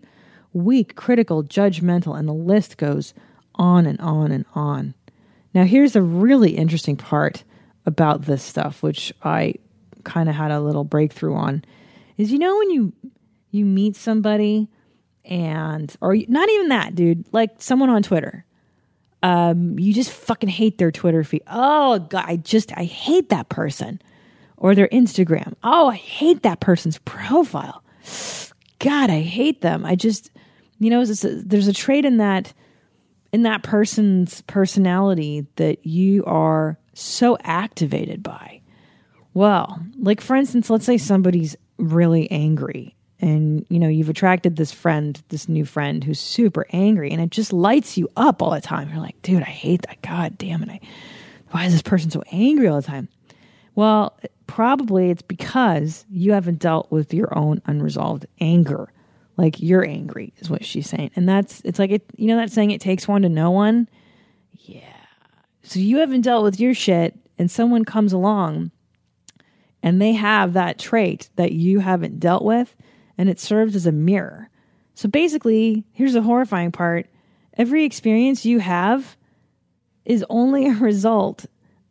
[0.53, 3.15] weak, critical, judgmental, and the list goes
[3.55, 4.93] on and on and on.
[5.55, 7.43] Now, here's a really interesting part
[7.87, 9.55] about this stuff, which I
[10.03, 11.65] kind of had a little breakthrough on,
[12.17, 12.93] is you know when you
[13.49, 14.67] you meet somebody
[15.25, 18.45] and or not even that, dude, like someone on Twitter,
[19.23, 21.41] um, you just fucking hate their Twitter feed.
[21.47, 23.99] Oh god, I just I hate that person,
[24.57, 25.53] or their Instagram.
[25.63, 27.83] Oh, I hate that person's profile.
[28.79, 29.85] God, I hate them.
[29.85, 30.29] I just,
[30.79, 32.53] you know, a, there's a trait in that
[33.33, 38.61] in that person's personality that you are so activated by.
[39.33, 44.71] Well, like for instance, let's say somebody's really angry and you know, you've attracted this
[44.71, 48.61] friend, this new friend who's super angry and it just lights you up all the
[48.61, 48.89] time.
[48.89, 50.01] You're like, dude, I hate that.
[50.01, 50.69] God damn it.
[50.69, 50.79] I,
[51.51, 53.07] why is this person so angry all the time?
[53.75, 58.91] Well, probably it's because you haven't dealt with your own unresolved anger.
[59.37, 61.11] Like you're angry is what she's saying.
[61.15, 63.87] And that's it's like it you know that saying it takes one to know one?
[65.67, 68.71] So you haven't dealt with your shit and someone comes along
[69.83, 72.73] and they have that trait that you haven't dealt with
[73.17, 74.49] and it serves as a mirror.
[74.95, 77.07] So basically, here's the horrifying part.
[77.57, 79.17] Every experience you have
[80.05, 81.45] is only a result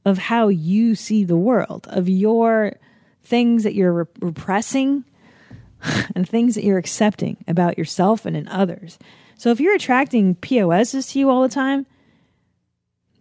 [0.06, 2.78] of how you see the world, of your
[3.24, 5.04] things that you're rep- repressing
[6.14, 8.98] and things that you're accepting about yourself and in others.
[9.36, 11.84] So if you're attracting POSs to you all the time,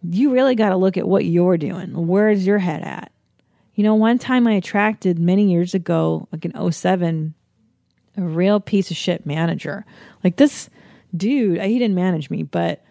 [0.02, 2.06] you really got to look at what you're doing.
[2.06, 3.12] Where's your head at?
[3.74, 7.34] You know, one time I attracted many years ago, like in 07,
[8.16, 9.84] a real piece of shit manager.
[10.24, 10.70] Like this
[11.14, 12.82] dude, he didn't manage me, but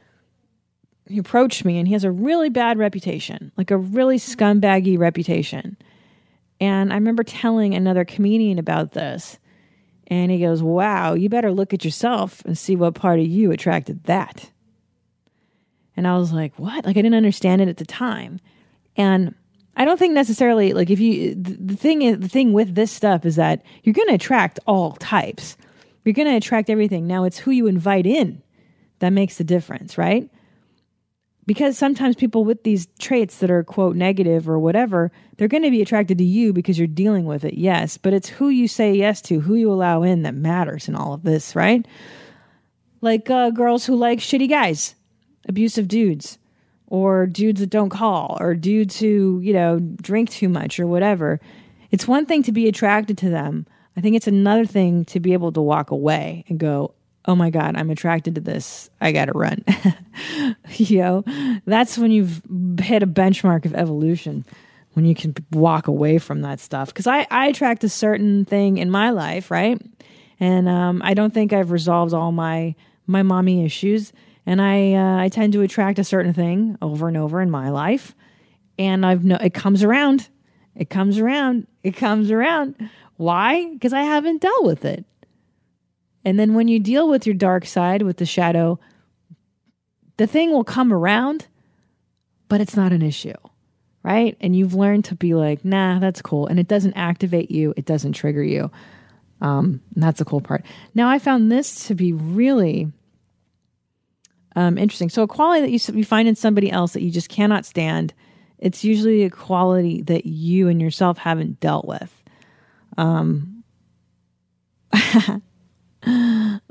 [1.08, 5.78] he approached me and he has a really bad reputation, like a really scumbaggy reputation.
[6.60, 9.39] And I remember telling another comedian about this.
[10.08, 13.52] And he goes, Wow, you better look at yourself and see what part of you
[13.52, 14.52] attracted that.
[15.97, 16.86] And I was like, What?
[16.86, 18.39] Like, I didn't understand it at the time.
[18.97, 19.36] And
[19.77, 22.91] I don't think necessarily, like, if you, the the thing is, the thing with this
[22.91, 25.58] stuff is that you're going to attract all types.
[26.03, 27.08] You're going to attract everything.
[27.08, 28.41] Now, it's who you invite in
[28.99, 30.29] that makes the difference, right?
[31.45, 35.71] because sometimes people with these traits that are quote negative or whatever they're going to
[35.71, 38.93] be attracted to you because you're dealing with it yes but it's who you say
[38.93, 41.86] yes to who you allow in that matters in all of this right
[43.01, 44.95] like uh, girls who like shitty guys
[45.47, 46.38] abusive dudes
[46.88, 51.39] or dudes that don't call or dudes who you know drink too much or whatever.
[51.91, 53.65] It's one thing to be attracted to them.
[53.97, 56.93] I think it's another thing to be able to walk away and go
[57.27, 58.89] oh my god i'm attracted to this.
[59.01, 59.63] I gotta run.
[60.67, 61.23] You know
[61.65, 62.41] that's when you've
[62.79, 64.45] hit a benchmark of evolution
[64.93, 66.88] when you can walk away from that stuff.
[66.88, 69.81] Because I, I attract a certain thing in my life right?
[70.39, 72.75] And um, i don't think i've resolved all my
[73.08, 74.12] my mommy issues
[74.45, 77.69] and i uh, i tend to attract a certain thing over and over in my
[77.69, 78.15] life
[78.77, 80.29] and i've no it comes around
[80.75, 82.75] it comes around it comes around
[83.17, 85.05] why because i haven't dealt with it
[86.25, 88.79] and then when you deal with your dark side, with the shadow,
[90.17, 91.47] the thing will come around,
[92.49, 93.36] but it's not an issue,
[94.03, 94.36] right?
[94.41, 96.47] And you've learned to be like, nah, that's cool.
[96.47, 98.71] And it doesn't activate you, it doesn't trigger you.
[99.39, 100.65] Um, and that's the cool part.
[100.95, 102.91] Now, I found this to be really
[104.56, 105.10] um, interesting.
[105.10, 108.13] So, a quality that you, you find in somebody else that you just cannot stand,
[108.58, 112.12] it's usually a quality that you and yourself haven't dealt with.
[112.98, 113.63] Um,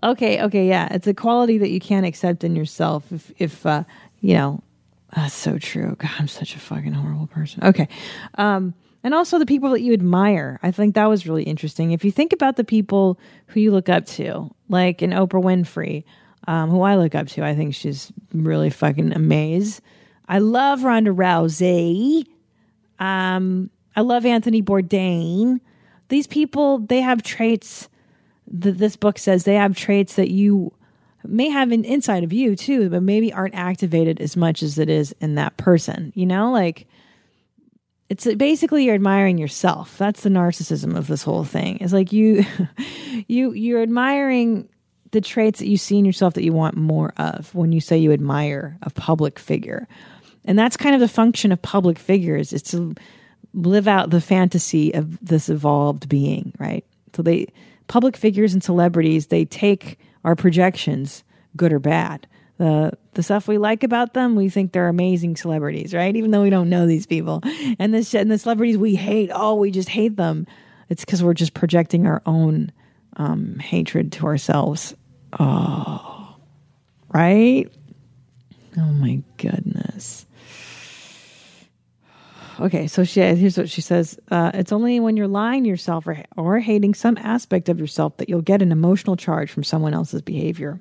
[0.02, 0.88] okay, okay, yeah.
[0.90, 3.84] It's a quality that you can't accept in yourself if if uh,
[4.20, 4.62] you know
[5.14, 5.96] that's so true.
[5.98, 7.64] God, I'm such a fucking horrible person.
[7.64, 7.88] Okay.
[8.36, 10.58] Um and also the people that you admire.
[10.62, 11.92] I think that was really interesting.
[11.92, 16.04] If you think about the people who you look up to, like an Oprah Winfrey,
[16.46, 19.82] um, who I look up to, I think she's really fucking amazing.
[20.28, 22.26] I love Ronda Rousey.
[22.98, 25.60] Um, I love Anthony Bourdain.
[26.08, 27.88] These people, they have traits
[28.48, 30.72] that this book says they have traits that you
[31.24, 34.90] may have in, inside of you too, but maybe aren't activated as much as it
[34.90, 36.12] is in that person.
[36.14, 36.86] You know, like
[38.08, 39.96] it's basically you're admiring yourself.
[39.96, 41.78] That's the narcissism of this whole thing.
[41.80, 42.44] It's like you,
[43.28, 44.68] you, you're admiring
[45.14, 47.96] the traits that you see in yourself that you want more of when you say
[47.96, 49.86] you admire a public figure.
[50.44, 52.94] And that's kind of the function of public figures is to
[53.54, 56.84] live out the fantasy of this evolved being, right?
[57.14, 57.46] So they
[57.86, 61.22] public figures and celebrities, they take our projections,
[61.56, 62.26] good or bad.
[62.58, 66.14] The the stuff we like about them, we think they're amazing celebrities, right?
[66.14, 67.40] Even though we don't know these people.
[67.78, 70.48] And the and the celebrities we hate, oh, we just hate them.
[70.88, 72.72] It's because we're just projecting our own
[73.16, 74.94] um, hatred to ourselves.
[75.38, 76.36] Oh,
[77.12, 77.66] right?
[78.76, 80.26] Oh my goodness.
[82.60, 84.18] Okay, so she here's what she says.
[84.30, 88.16] Uh, it's only when you're lying to yourself or, or hating some aspect of yourself
[88.18, 90.80] that you'll get an emotional charge from someone else's behavior.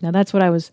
[0.00, 0.70] Now that's what I was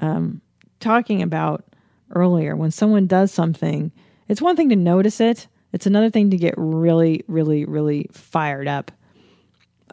[0.00, 0.40] um,
[0.80, 1.64] talking about
[2.10, 2.56] earlier.
[2.56, 3.92] When someone does something,
[4.28, 5.46] it's one thing to notice it.
[5.72, 8.90] It's another thing to get really, really, really fired up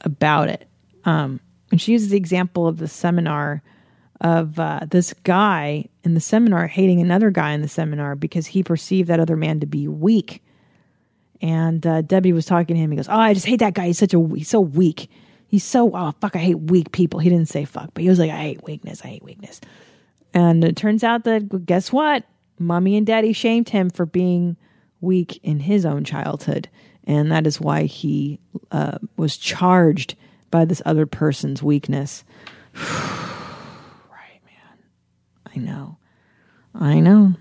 [0.02, 0.68] about it.
[1.06, 1.40] Um,
[1.72, 3.62] and she uses the example of the seminar
[4.22, 8.64] of uh, this guy in the seminar hating another guy in the seminar because he
[8.64, 10.44] perceived that other man to be weak.
[11.42, 12.92] And uh, Debbie was talking to him.
[12.92, 13.88] He goes, "Oh, I just hate that guy.
[13.88, 15.10] He's such a he's so weak.
[15.48, 16.36] He's so oh fuck.
[16.36, 19.02] I hate weak people." He didn't say fuck, but he was like, "I hate weakness.
[19.06, 19.62] I hate weakness."
[20.34, 22.26] And it turns out that guess what?
[22.60, 24.58] Mommy and Daddy shamed him for being
[25.00, 26.68] weak in his own childhood,
[27.06, 28.38] and that is why he
[28.72, 30.18] uh, was charged
[30.52, 32.24] by this other person's weakness.
[34.10, 35.56] Right, man.
[35.56, 35.98] I know.
[36.76, 37.34] I know.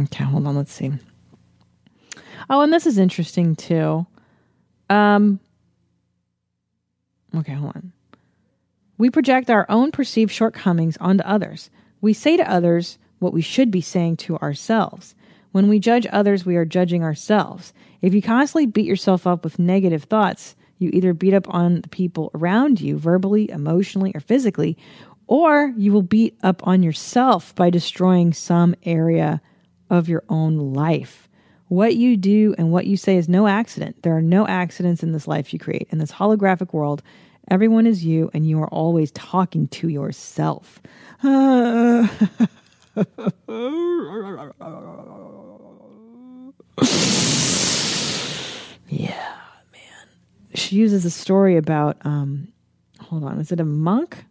[0.00, 0.56] Okay, hold on.
[0.56, 0.92] Let's see.
[2.50, 4.06] Oh, and this is interesting too.
[4.90, 5.40] Um.
[7.34, 7.92] Okay, hold on.
[8.98, 11.70] We project our own perceived shortcomings onto others.
[12.00, 15.14] We say to others what we should be saying to ourselves.
[15.52, 17.72] When we judge others, we are judging ourselves.
[18.00, 21.88] If you constantly beat yourself up with negative thoughts, you either beat up on the
[21.88, 24.76] people around you verbally, emotionally, or physically,
[25.26, 29.40] or you will beat up on yourself by destroying some area
[29.88, 31.28] of your own life.
[31.68, 34.02] What you do and what you say is no accident.
[34.02, 35.88] There are no accidents in this life you create.
[35.90, 37.02] In this holographic world,
[37.50, 40.82] everyone is you, and you are always talking to yourself.
[48.88, 49.41] yeah.
[50.54, 52.48] She uses a story about, um,
[53.00, 54.24] hold on, is it a monk?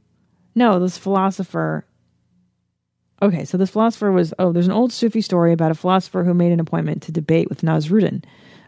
[0.53, 1.85] No, this philosopher.
[3.21, 4.33] Okay, so this philosopher was.
[4.39, 7.49] Oh, there's an old Sufi story about a philosopher who made an appointment to debate
[7.49, 8.23] with Nasruddin,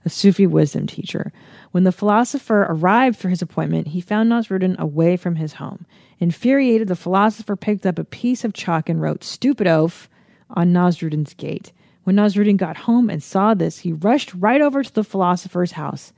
[0.05, 1.31] a Sufi wisdom teacher.
[1.71, 5.85] When the philosopher arrived for his appointment, he found Nasruddin away from his home.
[6.19, 10.07] Infuriated, the philosopher picked up a piece of chalk and wrote "Stupid oaf"
[10.51, 11.71] on Nasruddin's gate.
[12.03, 16.13] When Nasruddin got home and saw this, he rushed right over to the philosopher's house.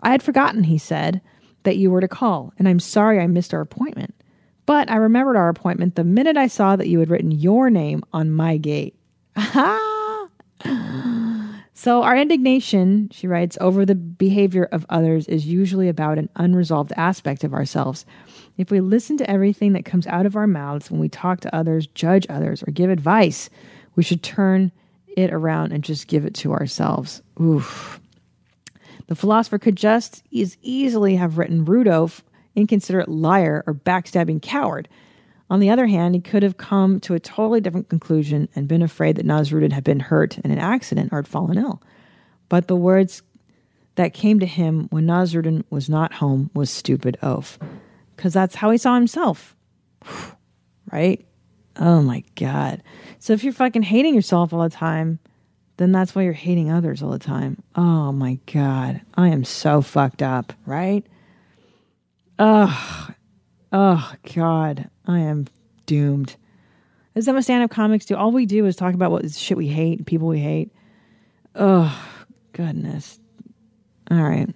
[0.00, 1.20] I had forgotten, he said,
[1.62, 4.14] that you were to call, and I'm sorry I missed our appointment.
[4.66, 8.02] But I remembered our appointment the minute I saw that you had written your name
[8.12, 8.96] on my gate.
[11.74, 16.92] so, our indignation, she writes, over the behavior of others is usually about an unresolved
[16.96, 18.04] aspect of ourselves.
[18.56, 21.54] If we listen to everything that comes out of our mouths when we talk to
[21.54, 23.50] others, judge others, or give advice,
[23.94, 24.72] we should turn
[25.16, 27.22] it around and just give it to ourselves.
[27.40, 28.00] Oof.
[29.06, 32.24] The philosopher could just as easily have written Rudolph
[32.56, 34.88] inconsiderate liar, or backstabbing coward.
[35.48, 38.82] On the other hand, he could have come to a totally different conclusion and been
[38.82, 41.80] afraid that Nasruddin had been hurt in an accident or had fallen ill.
[42.48, 43.22] But the words
[43.94, 47.58] that came to him when Nasruddin was not home was stupid oaf.
[48.16, 49.54] Because that's how he saw himself.
[50.92, 51.24] right?
[51.76, 52.82] Oh my God.
[53.18, 55.18] So if you're fucking hating yourself all the time,
[55.76, 57.62] then that's why you're hating others all the time.
[57.74, 59.00] Oh my God.
[59.14, 61.04] I am so fucked up, right?
[62.38, 63.14] Ugh.
[63.72, 64.88] Oh, God.
[65.06, 65.46] I am
[65.86, 66.36] doomed.
[67.14, 68.14] Is that what stand up comics do?
[68.14, 70.70] All we do is talk about what shit we hate and people we hate.
[71.54, 71.94] Oh,
[72.52, 73.18] goodness.
[74.10, 74.48] All right.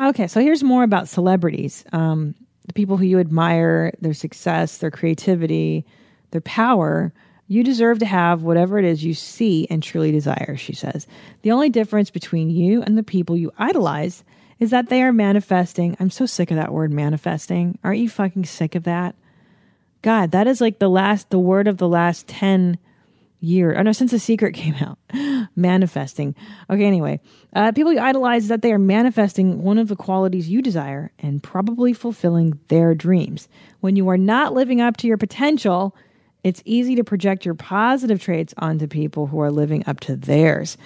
[0.00, 1.84] Okay, so here's more about celebrities.
[1.92, 2.34] Um,
[2.66, 5.84] the people who you admire, their success, their creativity,
[6.30, 7.12] their power.
[7.52, 11.06] You deserve to have whatever it is you see and truly desire, she says.
[11.42, 14.24] The only difference between you and the people you idolize
[14.58, 15.94] is that they are manifesting.
[16.00, 17.78] I'm so sick of that word manifesting.
[17.84, 19.16] Aren't you fucking sick of that?
[20.00, 22.78] God, that is like the last, the word of the last 10
[23.40, 23.76] years.
[23.78, 24.98] Oh no, since The Secret came out.
[25.54, 26.34] manifesting.
[26.70, 27.20] Okay, anyway.
[27.54, 31.42] Uh, people you idolize that they are manifesting one of the qualities you desire and
[31.42, 33.46] probably fulfilling their dreams.
[33.80, 35.94] When you are not living up to your potential,
[36.44, 40.76] it's easy to project your positive traits onto people who are living up to theirs.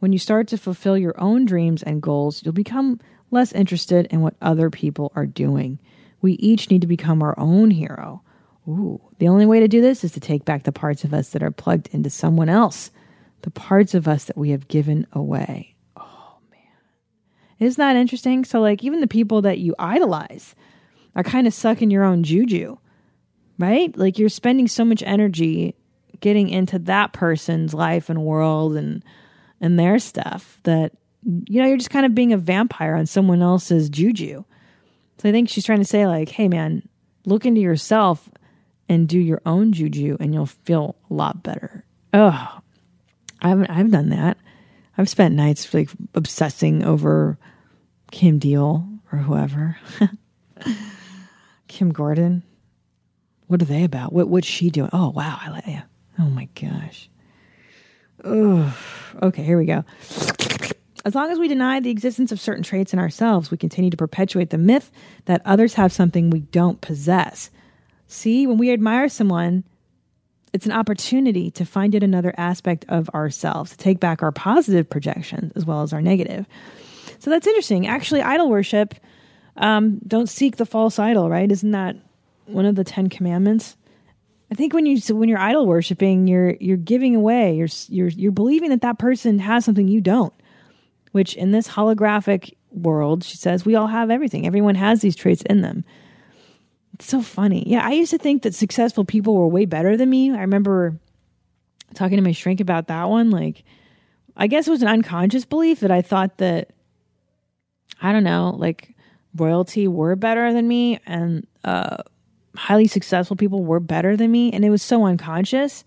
[0.00, 3.00] When you start to fulfill your own dreams and goals, you'll become
[3.30, 5.78] less interested in what other people are doing.
[6.20, 8.22] We each need to become our own hero.
[8.68, 11.30] Ooh, the only way to do this is to take back the parts of us
[11.30, 12.90] that are plugged into someone else,
[13.42, 15.74] the parts of us that we have given away.
[15.96, 16.60] Oh, man.
[17.60, 18.44] Isn't that interesting?
[18.44, 20.54] So, like, even the people that you idolize
[21.14, 22.76] are kind of sucking your own juju,
[23.58, 23.96] right?
[23.96, 25.74] Like, you're spending so much energy
[26.20, 29.04] getting into that person's life and world and
[29.60, 30.92] and their stuff that
[31.22, 34.44] you know you're just kind of being a vampire on someone else's juju.
[35.18, 36.88] So i think she's trying to say like hey man
[37.24, 38.28] look into yourself
[38.88, 41.84] and do your own juju and you'll feel a lot better.
[42.12, 42.60] Oh
[43.40, 44.38] i haven't i've done that.
[44.98, 47.38] I've spent nights like obsessing over
[48.10, 49.76] kim deal or whoever.
[51.68, 52.42] Kim gordon
[53.46, 55.82] what are they about what what's she doing oh wow i like yeah
[56.18, 57.08] oh my gosh
[58.24, 58.72] Ugh.
[59.22, 59.84] Okay, here we go.
[61.04, 63.96] As long as we deny the existence of certain traits in ourselves, we continue to
[63.96, 64.90] perpetuate the myth
[65.26, 67.50] that others have something we don't possess.
[68.08, 69.62] See, when we admire someone,
[70.52, 74.88] it's an opportunity to find yet another aspect of ourselves, to take back our positive
[74.88, 76.46] projections as well as our negative.
[77.20, 77.86] So that's interesting.
[77.86, 78.94] Actually, idol worship,
[79.58, 81.50] um, don't seek the false idol, right?
[81.50, 81.96] Isn't that
[82.46, 83.76] one of the Ten Commandments?
[84.50, 87.56] I think when you when you're idol worshiping, you're you're giving away.
[87.56, 90.32] You're you're you're believing that that person has something you don't.
[91.12, 94.46] Which in this holographic world, she says we all have everything.
[94.46, 95.84] Everyone has these traits in them.
[96.94, 97.64] It's so funny.
[97.66, 100.30] Yeah, I used to think that successful people were way better than me.
[100.30, 100.98] I remember
[101.94, 103.30] talking to my shrink about that one.
[103.30, 103.64] Like,
[104.36, 106.70] I guess it was an unconscious belief that I thought that
[108.00, 108.94] I don't know, like
[109.34, 111.98] royalty were better than me, and uh,
[112.56, 115.84] highly successful people were better than me and it was so unconscious.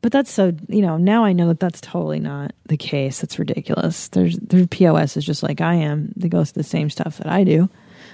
[0.00, 3.20] But that's so you know now i know that that's totally not the case.
[3.20, 4.08] That's ridiculous.
[4.08, 6.12] There's their pos is just like i am.
[6.14, 7.70] They go through the same stuff that i do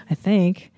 [0.09, 0.71] i think.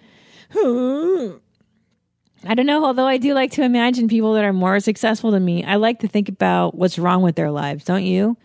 [0.55, 5.45] I don't know although i do like to imagine people that are more successful than
[5.45, 5.65] me.
[5.65, 8.39] I like to think about what's wrong with their lives don't you?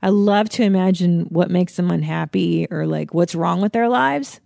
[0.00, 4.40] I love to imagine what makes them unhappy or like what's wrong with their lives.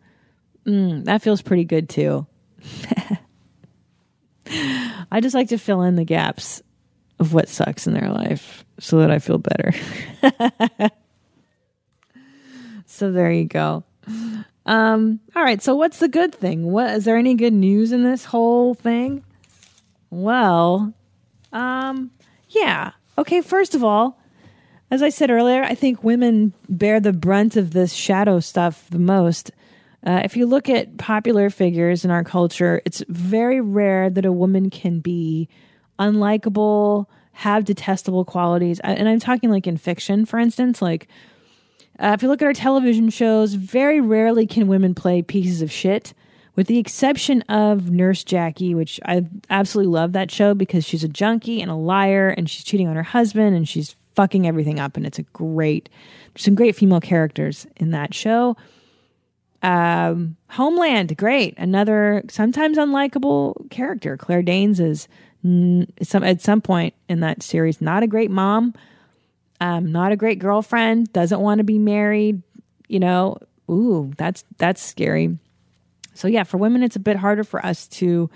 [0.67, 2.27] Mm, that feels pretty good too
[4.49, 6.63] I just like to fill in the gaps
[7.19, 9.73] of what sucks in their life so that I feel better.
[12.87, 13.85] so there you go.
[14.67, 16.65] Um, all right, so what's the good thing?
[16.71, 19.25] What is there any good news in this whole thing?
[20.11, 20.93] Well,
[21.53, 22.11] um,
[22.49, 22.93] yeah.
[23.19, 24.21] Okay, first of all,
[24.91, 28.99] as I said earlier, I think women bear the brunt of this shadow stuff the
[28.99, 29.51] most.
[30.05, 34.33] Uh, if you look at popular figures in our culture, it's very rare that a
[34.33, 35.49] woman can be
[35.99, 38.81] unlikable, have detestable qualities.
[38.81, 40.81] And I'm talking like in fiction, for instance.
[40.81, 41.09] Like,
[41.99, 45.73] uh, if you look at our television shows, very rarely can women play pieces of
[45.73, 46.13] shit,
[46.55, 51.09] with the exception of Nurse Jackie, which I absolutely love that show because she's a
[51.09, 54.97] junkie and a liar and she's cheating on her husband and she's fucking everything up.
[54.97, 55.89] And it's a great,
[56.37, 58.57] some great female characters in that show.
[59.63, 61.55] Um, Homeland, great.
[61.59, 64.17] Another sometimes unlikable character.
[64.17, 65.09] Claire Danes is
[65.45, 68.75] n- some at some point in that series not a great mom,
[69.61, 72.43] um, not a great girlfriend, doesn't want to be married.
[72.89, 73.39] You know,
[73.71, 75.39] ooh, that's that's scary.
[76.15, 78.31] So yeah, for women, it's a bit harder for us to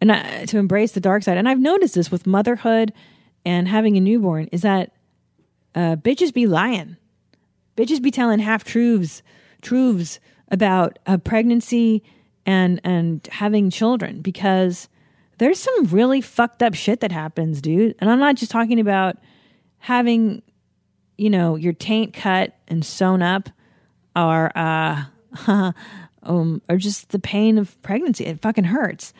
[0.00, 1.36] and uh, to embrace the dark side.
[1.36, 2.92] And I've noticed this with motherhood
[3.44, 4.92] and having a newborn is that
[5.74, 6.96] uh, bitches be lying,
[7.76, 9.22] bitches be telling half truths,
[9.62, 12.02] truths about a pregnancy
[12.46, 14.88] and and having children because
[15.38, 17.94] there's some really fucked up shit that happens, dude.
[17.98, 19.16] And I'm not just talking about
[19.78, 20.42] having,
[21.16, 23.48] you know, your taint cut and sewn up
[24.14, 25.04] or uh
[26.22, 28.26] um or just the pain of pregnancy.
[28.26, 29.14] It fucking hurts.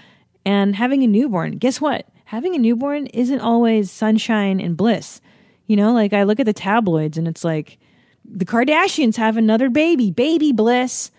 [0.44, 2.06] And having a newborn, guess what?
[2.24, 5.20] Having a newborn isn't always sunshine and bliss.
[5.66, 7.78] You know, like I look at the tabloids and it's like
[8.24, 11.10] the Kardashians have another baby, baby bliss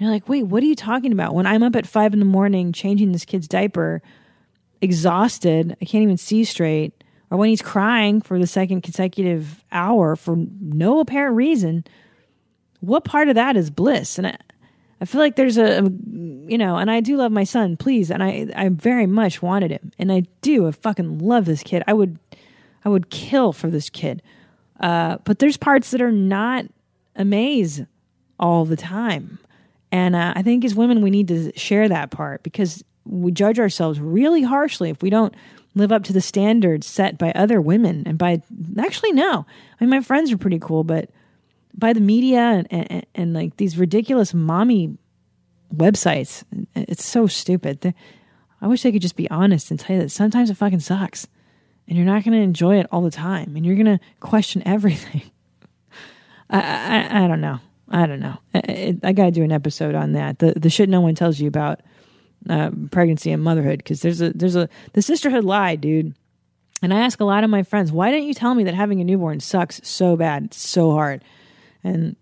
[0.00, 1.34] you're like, wait, what are you talking about?
[1.34, 4.02] When I'm up at five in the morning changing this kid's diaper,
[4.80, 10.16] exhausted, I can't even see straight, or when he's crying for the second consecutive hour
[10.16, 11.84] for no apparent reason,
[12.80, 14.16] what part of that is bliss?
[14.18, 14.36] And I,
[15.00, 18.22] I feel like there's a, you know, and I do love my son, please, and
[18.22, 21.82] I, I very much wanted him, and I do, I fucking love this kid.
[21.86, 22.18] I would,
[22.84, 24.22] I would kill for this kid.
[24.80, 26.64] Uh, but there's parts that are not
[27.16, 27.82] amaze
[28.38, 29.38] all the time.
[29.92, 33.58] And uh, I think as women, we need to share that part because we judge
[33.58, 35.34] ourselves really harshly if we don't
[35.74, 38.42] live up to the standards set by other women and by
[38.76, 39.46] actually no
[39.80, 41.10] i mean my friends are pretty cool but
[41.74, 44.98] by the media and, and, and like these ridiculous mommy
[45.72, 46.42] websites
[46.74, 47.94] it's so stupid
[48.60, 51.26] I wish they could just be honest and tell you that sometimes it fucking sucks.
[51.88, 53.56] And you're not going to enjoy it all the time.
[53.56, 55.22] And you're going to question everything.
[56.50, 57.58] I, I, I don't know.
[57.90, 58.38] I don't know.
[58.54, 60.38] I, I, got to do an episode on that.
[60.38, 61.80] The the shit no one tells you about
[62.48, 66.14] uh, pregnancy and motherhood because there's a there's a the sisterhood lie, dude.
[66.82, 69.00] And I ask a lot of my friends, why didn't you tell me that having
[69.00, 71.22] a newborn sucks so bad, so hard?
[71.84, 72.16] And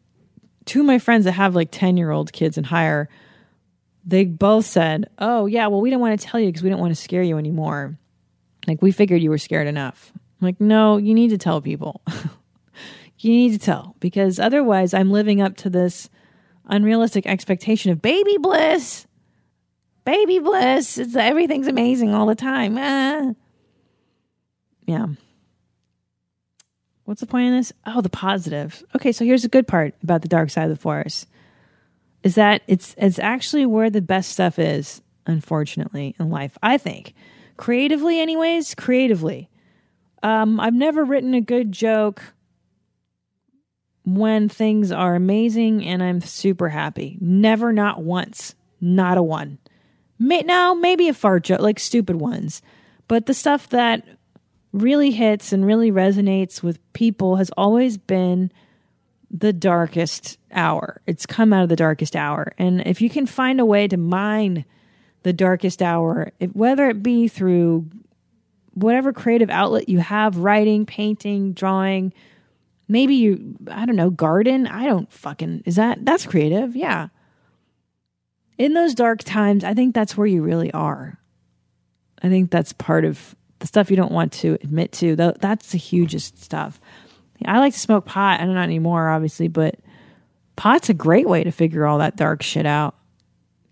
[0.64, 3.08] two of my friends that have like ten year old kids and higher,
[4.04, 6.80] they both said, "Oh yeah, well we didn't want to tell you because we didn't
[6.80, 7.98] want to scare you anymore.
[8.66, 12.00] Like we figured you were scared enough." I'm like, no, you need to tell people.
[13.24, 16.08] you need to tell because otherwise I'm living up to this
[16.66, 19.06] unrealistic expectation of baby bliss.
[20.04, 20.98] Baby bliss.
[20.98, 22.76] It's everything's amazing all the time.
[22.78, 23.32] Ah.
[24.86, 25.06] Yeah.
[27.04, 27.72] What's the point of this?
[27.86, 28.82] Oh, the positive.
[28.94, 31.26] Okay, so here's the good part about the dark side of the forest.
[32.22, 36.58] Is that it's it's actually where the best stuff is, unfortunately, in life.
[36.62, 37.14] I think.
[37.56, 39.48] Creatively anyways, creatively.
[40.22, 42.22] Um, I've never written a good joke
[44.16, 47.18] when things are amazing and I'm super happy.
[47.20, 48.54] Never, not once.
[48.80, 49.58] Not a one.
[50.18, 52.62] May, now, maybe a fart joke, like stupid ones.
[53.06, 54.04] But the stuff that
[54.72, 58.50] really hits and really resonates with people has always been
[59.30, 61.02] the darkest hour.
[61.06, 62.52] It's come out of the darkest hour.
[62.56, 64.64] And if you can find a way to mine
[65.22, 67.86] the darkest hour, if, whether it be through
[68.72, 72.12] whatever creative outlet you have writing, painting, drawing,
[72.88, 74.66] maybe you, I don't know, garden.
[74.66, 76.74] I don't fucking, is that, that's creative.
[76.74, 77.08] Yeah.
[78.56, 81.18] In those dark times, I think that's where you really are.
[82.22, 85.14] I think that's part of the stuff you don't want to admit to.
[85.14, 86.80] That's the hugest stuff.
[87.44, 88.40] I like to smoke pot.
[88.40, 89.76] I don't know anymore, obviously, but
[90.56, 92.96] pot's a great way to figure all that dark shit out.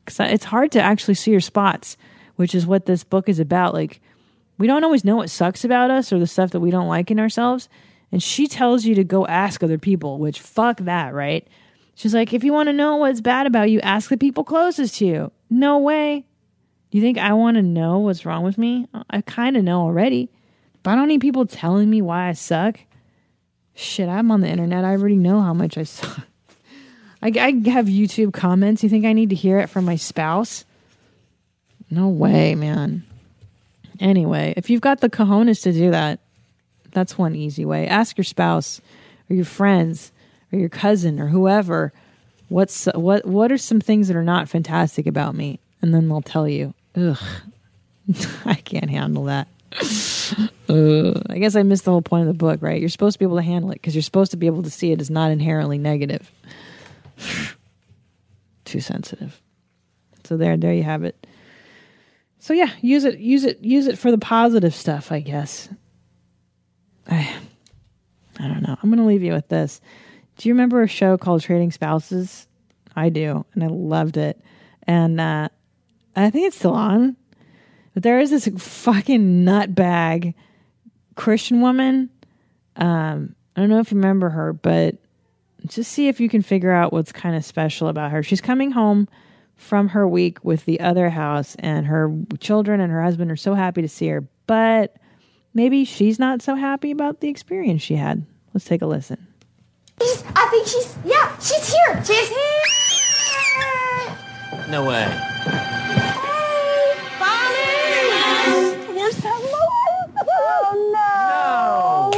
[0.06, 1.96] Cause it's hard to actually see your spots,
[2.36, 3.74] which is what this book is about.
[3.74, 4.00] Like,
[4.56, 7.10] we don't always know what sucks about us or the stuff that we don't like
[7.10, 7.68] in ourselves.
[8.12, 11.46] And she tells you to go ask other people, which fuck that, right?
[11.94, 14.96] She's like, if you want to know what's bad about you, ask the people closest
[14.96, 15.32] to you.
[15.50, 16.24] No way.
[16.90, 18.86] Do you think I want to know what's wrong with me?
[19.10, 20.30] I kind of know already,
[20.82, 22.78] but I don't need people telling me why I suck.
[23.74, 24.84] Shit, I'm on the internet.
[24.84, 26.20] I already know how much I suck.
[27.22, 28.82] I, I have YouTube comments.
[28.82, 30.64] You think I need to hear it from my spouse?
[31.90, 33.04] No way, man.
[34.00, 36.20] Anyway, if you've got the cojones to do that,
[36.96, 37.86] that's one easy way.
[37.86, 38.80] Ask your spouse
[39.28, 40.12] or your friends
[40.50, 41.92] or your cousin or whoever
[42.48, 46.22] what's what what are some things that are not fantastic about me and then they'll
[46.22, 46.72] tell you.
[46.96, 47.18] Ugh.
[48.46, 49.46] I can't handle that.
[50.70, 51.22] Ugh.
[51.28, 52.80] I guess I missed the whole point of the book, right?
[52.80, 54.70] You're supposed to be able to handle it because you're supposed to be able to
[54.70, 56.30] see it as not inherently negative.
[58.64, 59.40] Too sensitive.
[60.24, 61.26] So there, there you have it.
[62.38, 65.68] So yeah, use it, use it, use it for the positive stuff, I guess.
[67.10, 67.34] I,
[68.38, 68.76] I don't know.
[68.82, 69.80] I'm going to leave you with this.
[70.36, 72.46] Do you remember a show called Trading Spouses?
[72.94, 74.40] I do, and I loved it.
[74.84, 75.48] And uh,
[76.14, 77.16] I think it's still on.
[77.94, 80.34] But there is this fucking nutbag
[81.14, 82.10] Christian woman.
[82.76, 84.96] Um, I don't know if you remember her, but
[85.66, 88.22] just see if you can figure out what's kind of special about her.
[88.22, 89.08] She's coming home
[89.56, 93.54] from her week with the other house, and her children and her husband are so
[93.54, 94.96] happy to see her, but
[95.56, 98.24] maybe she's not so happy about the experience she had.
[98.52, 99.26] Let's take a listen.
[100.00, 102.04] She's, I think she's, yeah, she's here.
[102.04, 102.36] She's here.
[104.68, 105.04] No way.
[105.04, 108.76] Hey, Bonnie.
[108.94, 110.10] Where's that Lord?
[110.28, 112.12] Oh, no.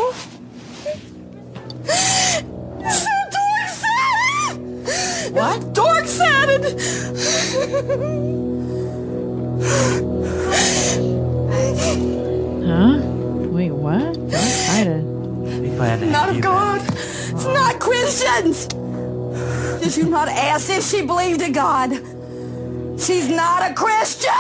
[2.91, 5.33] So dork-sided.
[5.33, 5.59] What?
[5.75, 6.65] Dork-sided.
[12.67, 13.18] Huh?
[15.79, 16.81] Be glad to have Not of God.
[16.83, 18.67] It's not Christians.
[19.81, 21.93] Did you not ask if she believed in God?
[22.99, 24.33] She's not a Christian.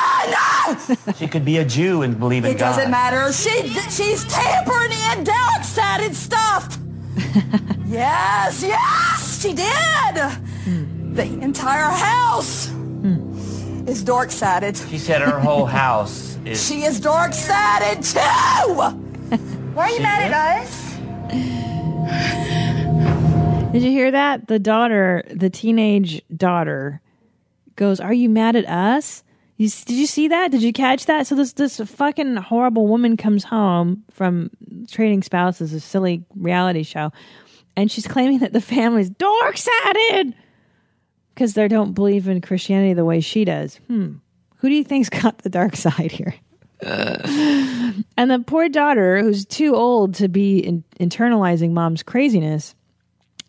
[1.16, 2.72] She could be a Jew and believe in It God.
[2.72, 3.32] It doesn't matter.
[3.32, 6.78] She she's tampering in dark-sided stuff.
[7.86, 10.18] yes, yes, she did.
[10.64, 11.14] Hmm.
[11.14, 13.89] The entire house hmm.
[13.89, 14.76] is dark-sided.
[14.76, 16.66] She said her whole house is.
[16.66, 18.18] She is dark-sided too.
[18.18, 20.88] Why are you She mad at us?
[23.72, 24.49] Did you hear that?
[24.49, 27.01] The daughter, the teenage daughter,
[27.76, 29.22] goes, "Are you mad at us?"
[29.57, 30.51] You, did you see that?
[30.53, 31.26] Did you catch that?
[31.26, 34.51] So this this fucking horrible woman comes home from
[34.89, 37.12] Trading Spouses, a silly reality show,
[37.76, 40.35] and she's claiming that the family's dork sided
[41.35, 43.76] because they don't believe in Christianity the way she does.
[43.89, 44.14] Hmm.
[44.57, 46.35] Who do you think's got the dark side here?
[46.83, 52.74] And the poor daughter, who's too old to be in- internalizing mom's craziness,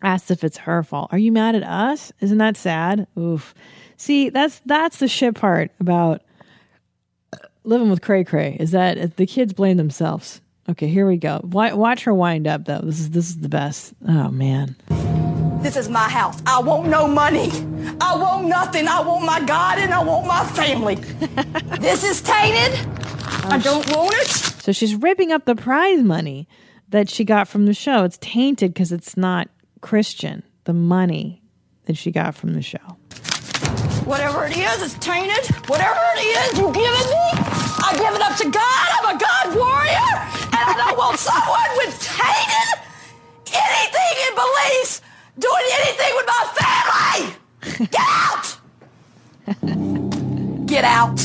[0.02, 1.10] asks if it's her fault.
[1.12, 2.12] Are you mad at us?
[2.20, 3.06] Isn't that sad?
[3.18, 3.54] Oof.
[3.96, 6.22] See, that's that's the shit part about
[7.64, 10.40] living with cray cray is that the kids blame themselves.
[10.68, 11.40] Okay, here we go.
[11.44, 12.80] Watch her wind up though.
[12.80, 13.92] This is this is the best.
[14.06, 14.76] Oh man.
[15.62, 16.40] This is my house.
[16.46, 17.50] I want no money.
[18.00, 18.88] I want nothing.
[18.88, 20.94] I want my God and I want my family.
[21.80, 22.78] this is tainted.
[23.44, 24.28] I don't want it.
[24.28, 26.48] So she's ripping up the prize money
[26.88, 28.04] that she got from the show.
[28.04, 29.48] It's tainted because it's not
[29.82, 30.42] Christian.
[30.64, 31.42] The money
[31.84, 32.96] that she got from the show.
[34.06, 35.44] Whatever it is, it's tainted.
[35.68, 37.26] Whatever it is you give it me,
[37.84, 38.88] I give it up to God.
[38.96, 40.10] I'm a God warrior.
[40.56, 42.80] And I don't want someone with tainted
[43.52, 45.02] anything in beliefs
[45.40, 47.86] doing anything with my family.
[47.90, 48.56] Get out!
[50.66, 51.18] Get out.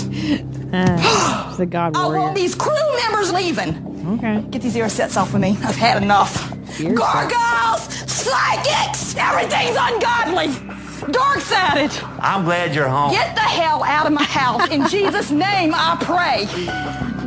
[0.73, 2.21] Uh, she's a God I warrior.
[2.21, 3.93] want these crew members leaving.
[4.17, 4.41] Okay.
[4.49, 5.57] Get these ear sets off of me.
[5.63, 6.51] I've had enough.
[6.79, 10.47] Ear Gargoyles, psychics, everything's ungodly.
[11.11, 11.91] Dark sided.
[12.19, 13.11] I'm glad you're home.
[13.11, 14.69] Get the hell out of my house.
[14.71, 16.45] In Jesus' name, I pray.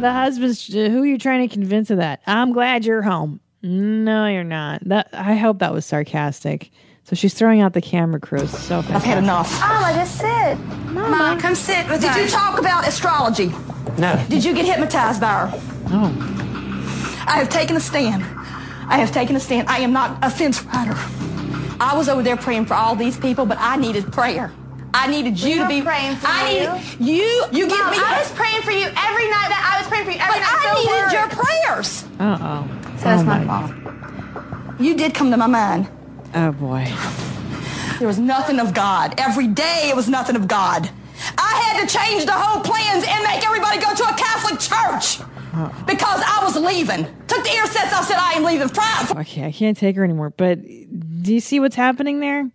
[0.01, 2.21] The husband's who are you trying to convince of that?
[2.27, 3.41] I'm glad you're home.
[3.63, 4.83] No, you're not.
[4.89, 6.71] That I hope that was sarcastic.
[7.05, 8.41] So she's throwing out the camera crew.
[8.43, 9.23] It's So I've had fantastic.
[9.25, 9.61] enough.
[9.61, 10.59] Mama, just sit.
[10.93, 12.17] Mama, come sit with Did us.
[12.19, 13.51] you talk about astrology?
[13.99, 14.23] No.
[14.29, 15.51] Did you get hypnotized by her?
[15.91, 18.23] Oh, I have taken a stand.
[18.91, 19.69] I have taken a stand.
[19.69, 20.95] I am not a fence rider.
[21.81, 24.53] I was over there praying for all these people, but I needed prayer.
[24.95, 26.73] I needed you We to be praying for I you.
[26.73, 27.45] needed you.
[27.53, 27.97] You give me.
[27.99, 29.49] I was praying for you every night.
[29.49, 30.59] That I was praying for you every but night.
[30.59, 31.13] I so needed worried.
[31.13, 32.05] your prayers.
[32.21, 32.88] uh oh.
[33.03, 34.81] That's oh my my- fault.
[34.81, 35.89] You did come to my mind.
[36.35, 36.87] Oh boy.
[37.99, 39.15] There was nothing of God.
[39.19, 40.89] Every day it was nothing of God.
[41.37, 45.19] I had to change the whole plans and make everybody go to a Catholic church
[45.87, 47.05] because I was leaving.
[47.27, 48.69] Took the ear sets off, said I am leaving.
[49.19, 50.31] Okay, I can't take her anymore.
[50.31, 52.49] But do you see what's happening there?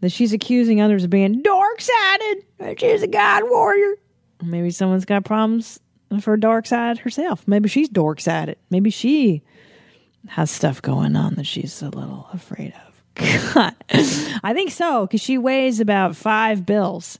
[0.00, 2.78] That she's accusing others of being dark sided.
[2.78, 3.96] She's a God warrior.
[4.44, 7.42] Maybe someone's got problems with her dark side herself.
[7.48, 8.58] Maybe she's dark sided.
[8.70, 9.42] Maybe she
[10.26, 12.88] has stuff going on that she's a little afraid of.
[13.20, 17.18] I think so, because she weighs about five bills.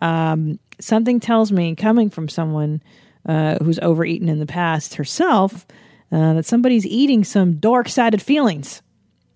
[0.00, 2.82] Um, something tells me, coming from someone
[3.26, 5.66] uh, who's overeaten in the past herself,
[6.12, 8.82] uh, that somebody's eating some dark sided feelings.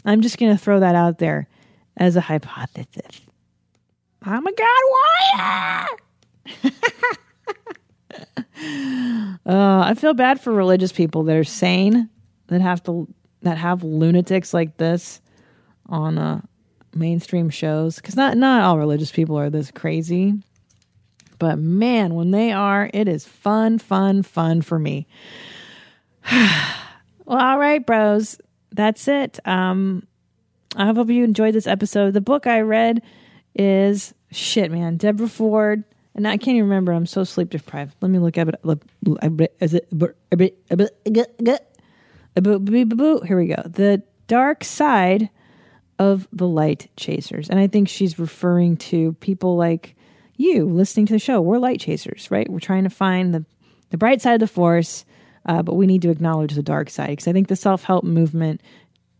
[0.04, 1.48] I'm just going to throw that out there
[1.96, 3.20] as a hypothesis.
[4.22, 4.66] I'm a God
[5.36, 5.86] warrior.
[9.46, 12.08] uh, I feel bad for religious people that are sane
[12.48, 13.08] that have to
[13.42, 15.20] that have lunatics like this
[15.86, 16.40] on uh,
[16.94, 20.34] mainstream shows because not not all religious people are this crazy.
[21.38, 25.06] But man, when they are, it is fun, fun, fun for me.
[26.32, 28.38] well, all right, bros.
[28.72, 29.40] That's it.
[29.46, 30.06] Um,
[30.76, 32.12] I hope you enjoyed this episode.
[32.12, 33.02] The book I read
[33.54, 34.96] is shit, man.
[34.96, 35.84] Deborah Ford,
[36.14, 36.92] and I can't even remember.
[36.92, 37.94] I'm so sleep deprived.
[38.00, 39.52] Let me look at it.
[39.60, 39.88] Is it?
[42.36, 43.62] Here we go.
[43.64, 45.30] The dark side
[45.98, 49.94] of the light chasers, and I think she's referring to people like
[50.36, 51.40] you listening to the show.
[51.40, 52.50] We're light chasers, right?
[52.50, 53.44] We're trying to find the
[53.90, 55.04] the bright side of the force,
[55.46, 58.02] uh, but we need to acknowledge the dark side because I think the self help
[58.02, 58.60] movement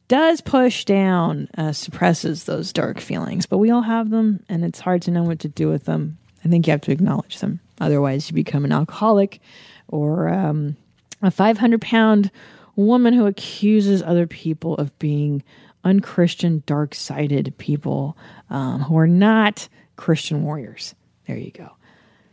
[0.09, 4.81] does push down, uh, suppresses those dark feelings, but we all have them, and it's
[4.81, 6.19] hard to know what to do with them.
[6.45, 7.61] I think you have to acknowledge them.
[7.81, 9.41] Otherwise, you become an alcoholic
[9.89, 10.77] or um,
[11.23, 12.31] a 500 pound
[12.77, 15.43] woman who accuses other people of being
[15.85, 18.17] unchristian, dark sided people
[18.51, 20.95] um, who are not Christian warriors.
[21.27, 21.71] There you go.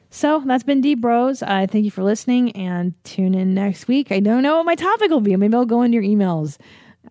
[0.09, 1.41] So that's been Deep Bros.
[1.41, 4.11] I thank you for listening and tune in next week.
[4.11, 5.35] I don't know what my topic will be.
[5.35, 6.57] Maybe I'll go into your emails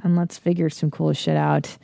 [0.02, 1.76] and let's figure some cool shit out.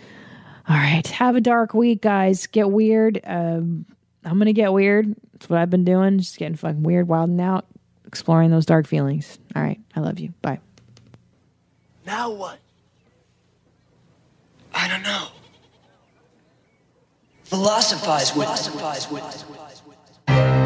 [0.69, 1.07] All right.
[1.07, 2.47] Have a dark week, guys.
[2.47, 3.21] Get weird.
[3.25, 3.87] Um,
[4.25, 5.15] I'm going to get weird.
[5.33, 6.19] That's what I've been doing.
[6.19, 7.67] Just getting fucking weird, wilding out,
[8.07, 9.39] exploring those dark feelings.
[9.55, 9.81] All right.
[9.95, 10.35] I love you.
[10.43, 10.61] Bye.
[12.07, 12.59] Now what?
[14.73, 15.27] I don't know.
[17.43, 20.66] Philosophize with Philosophize with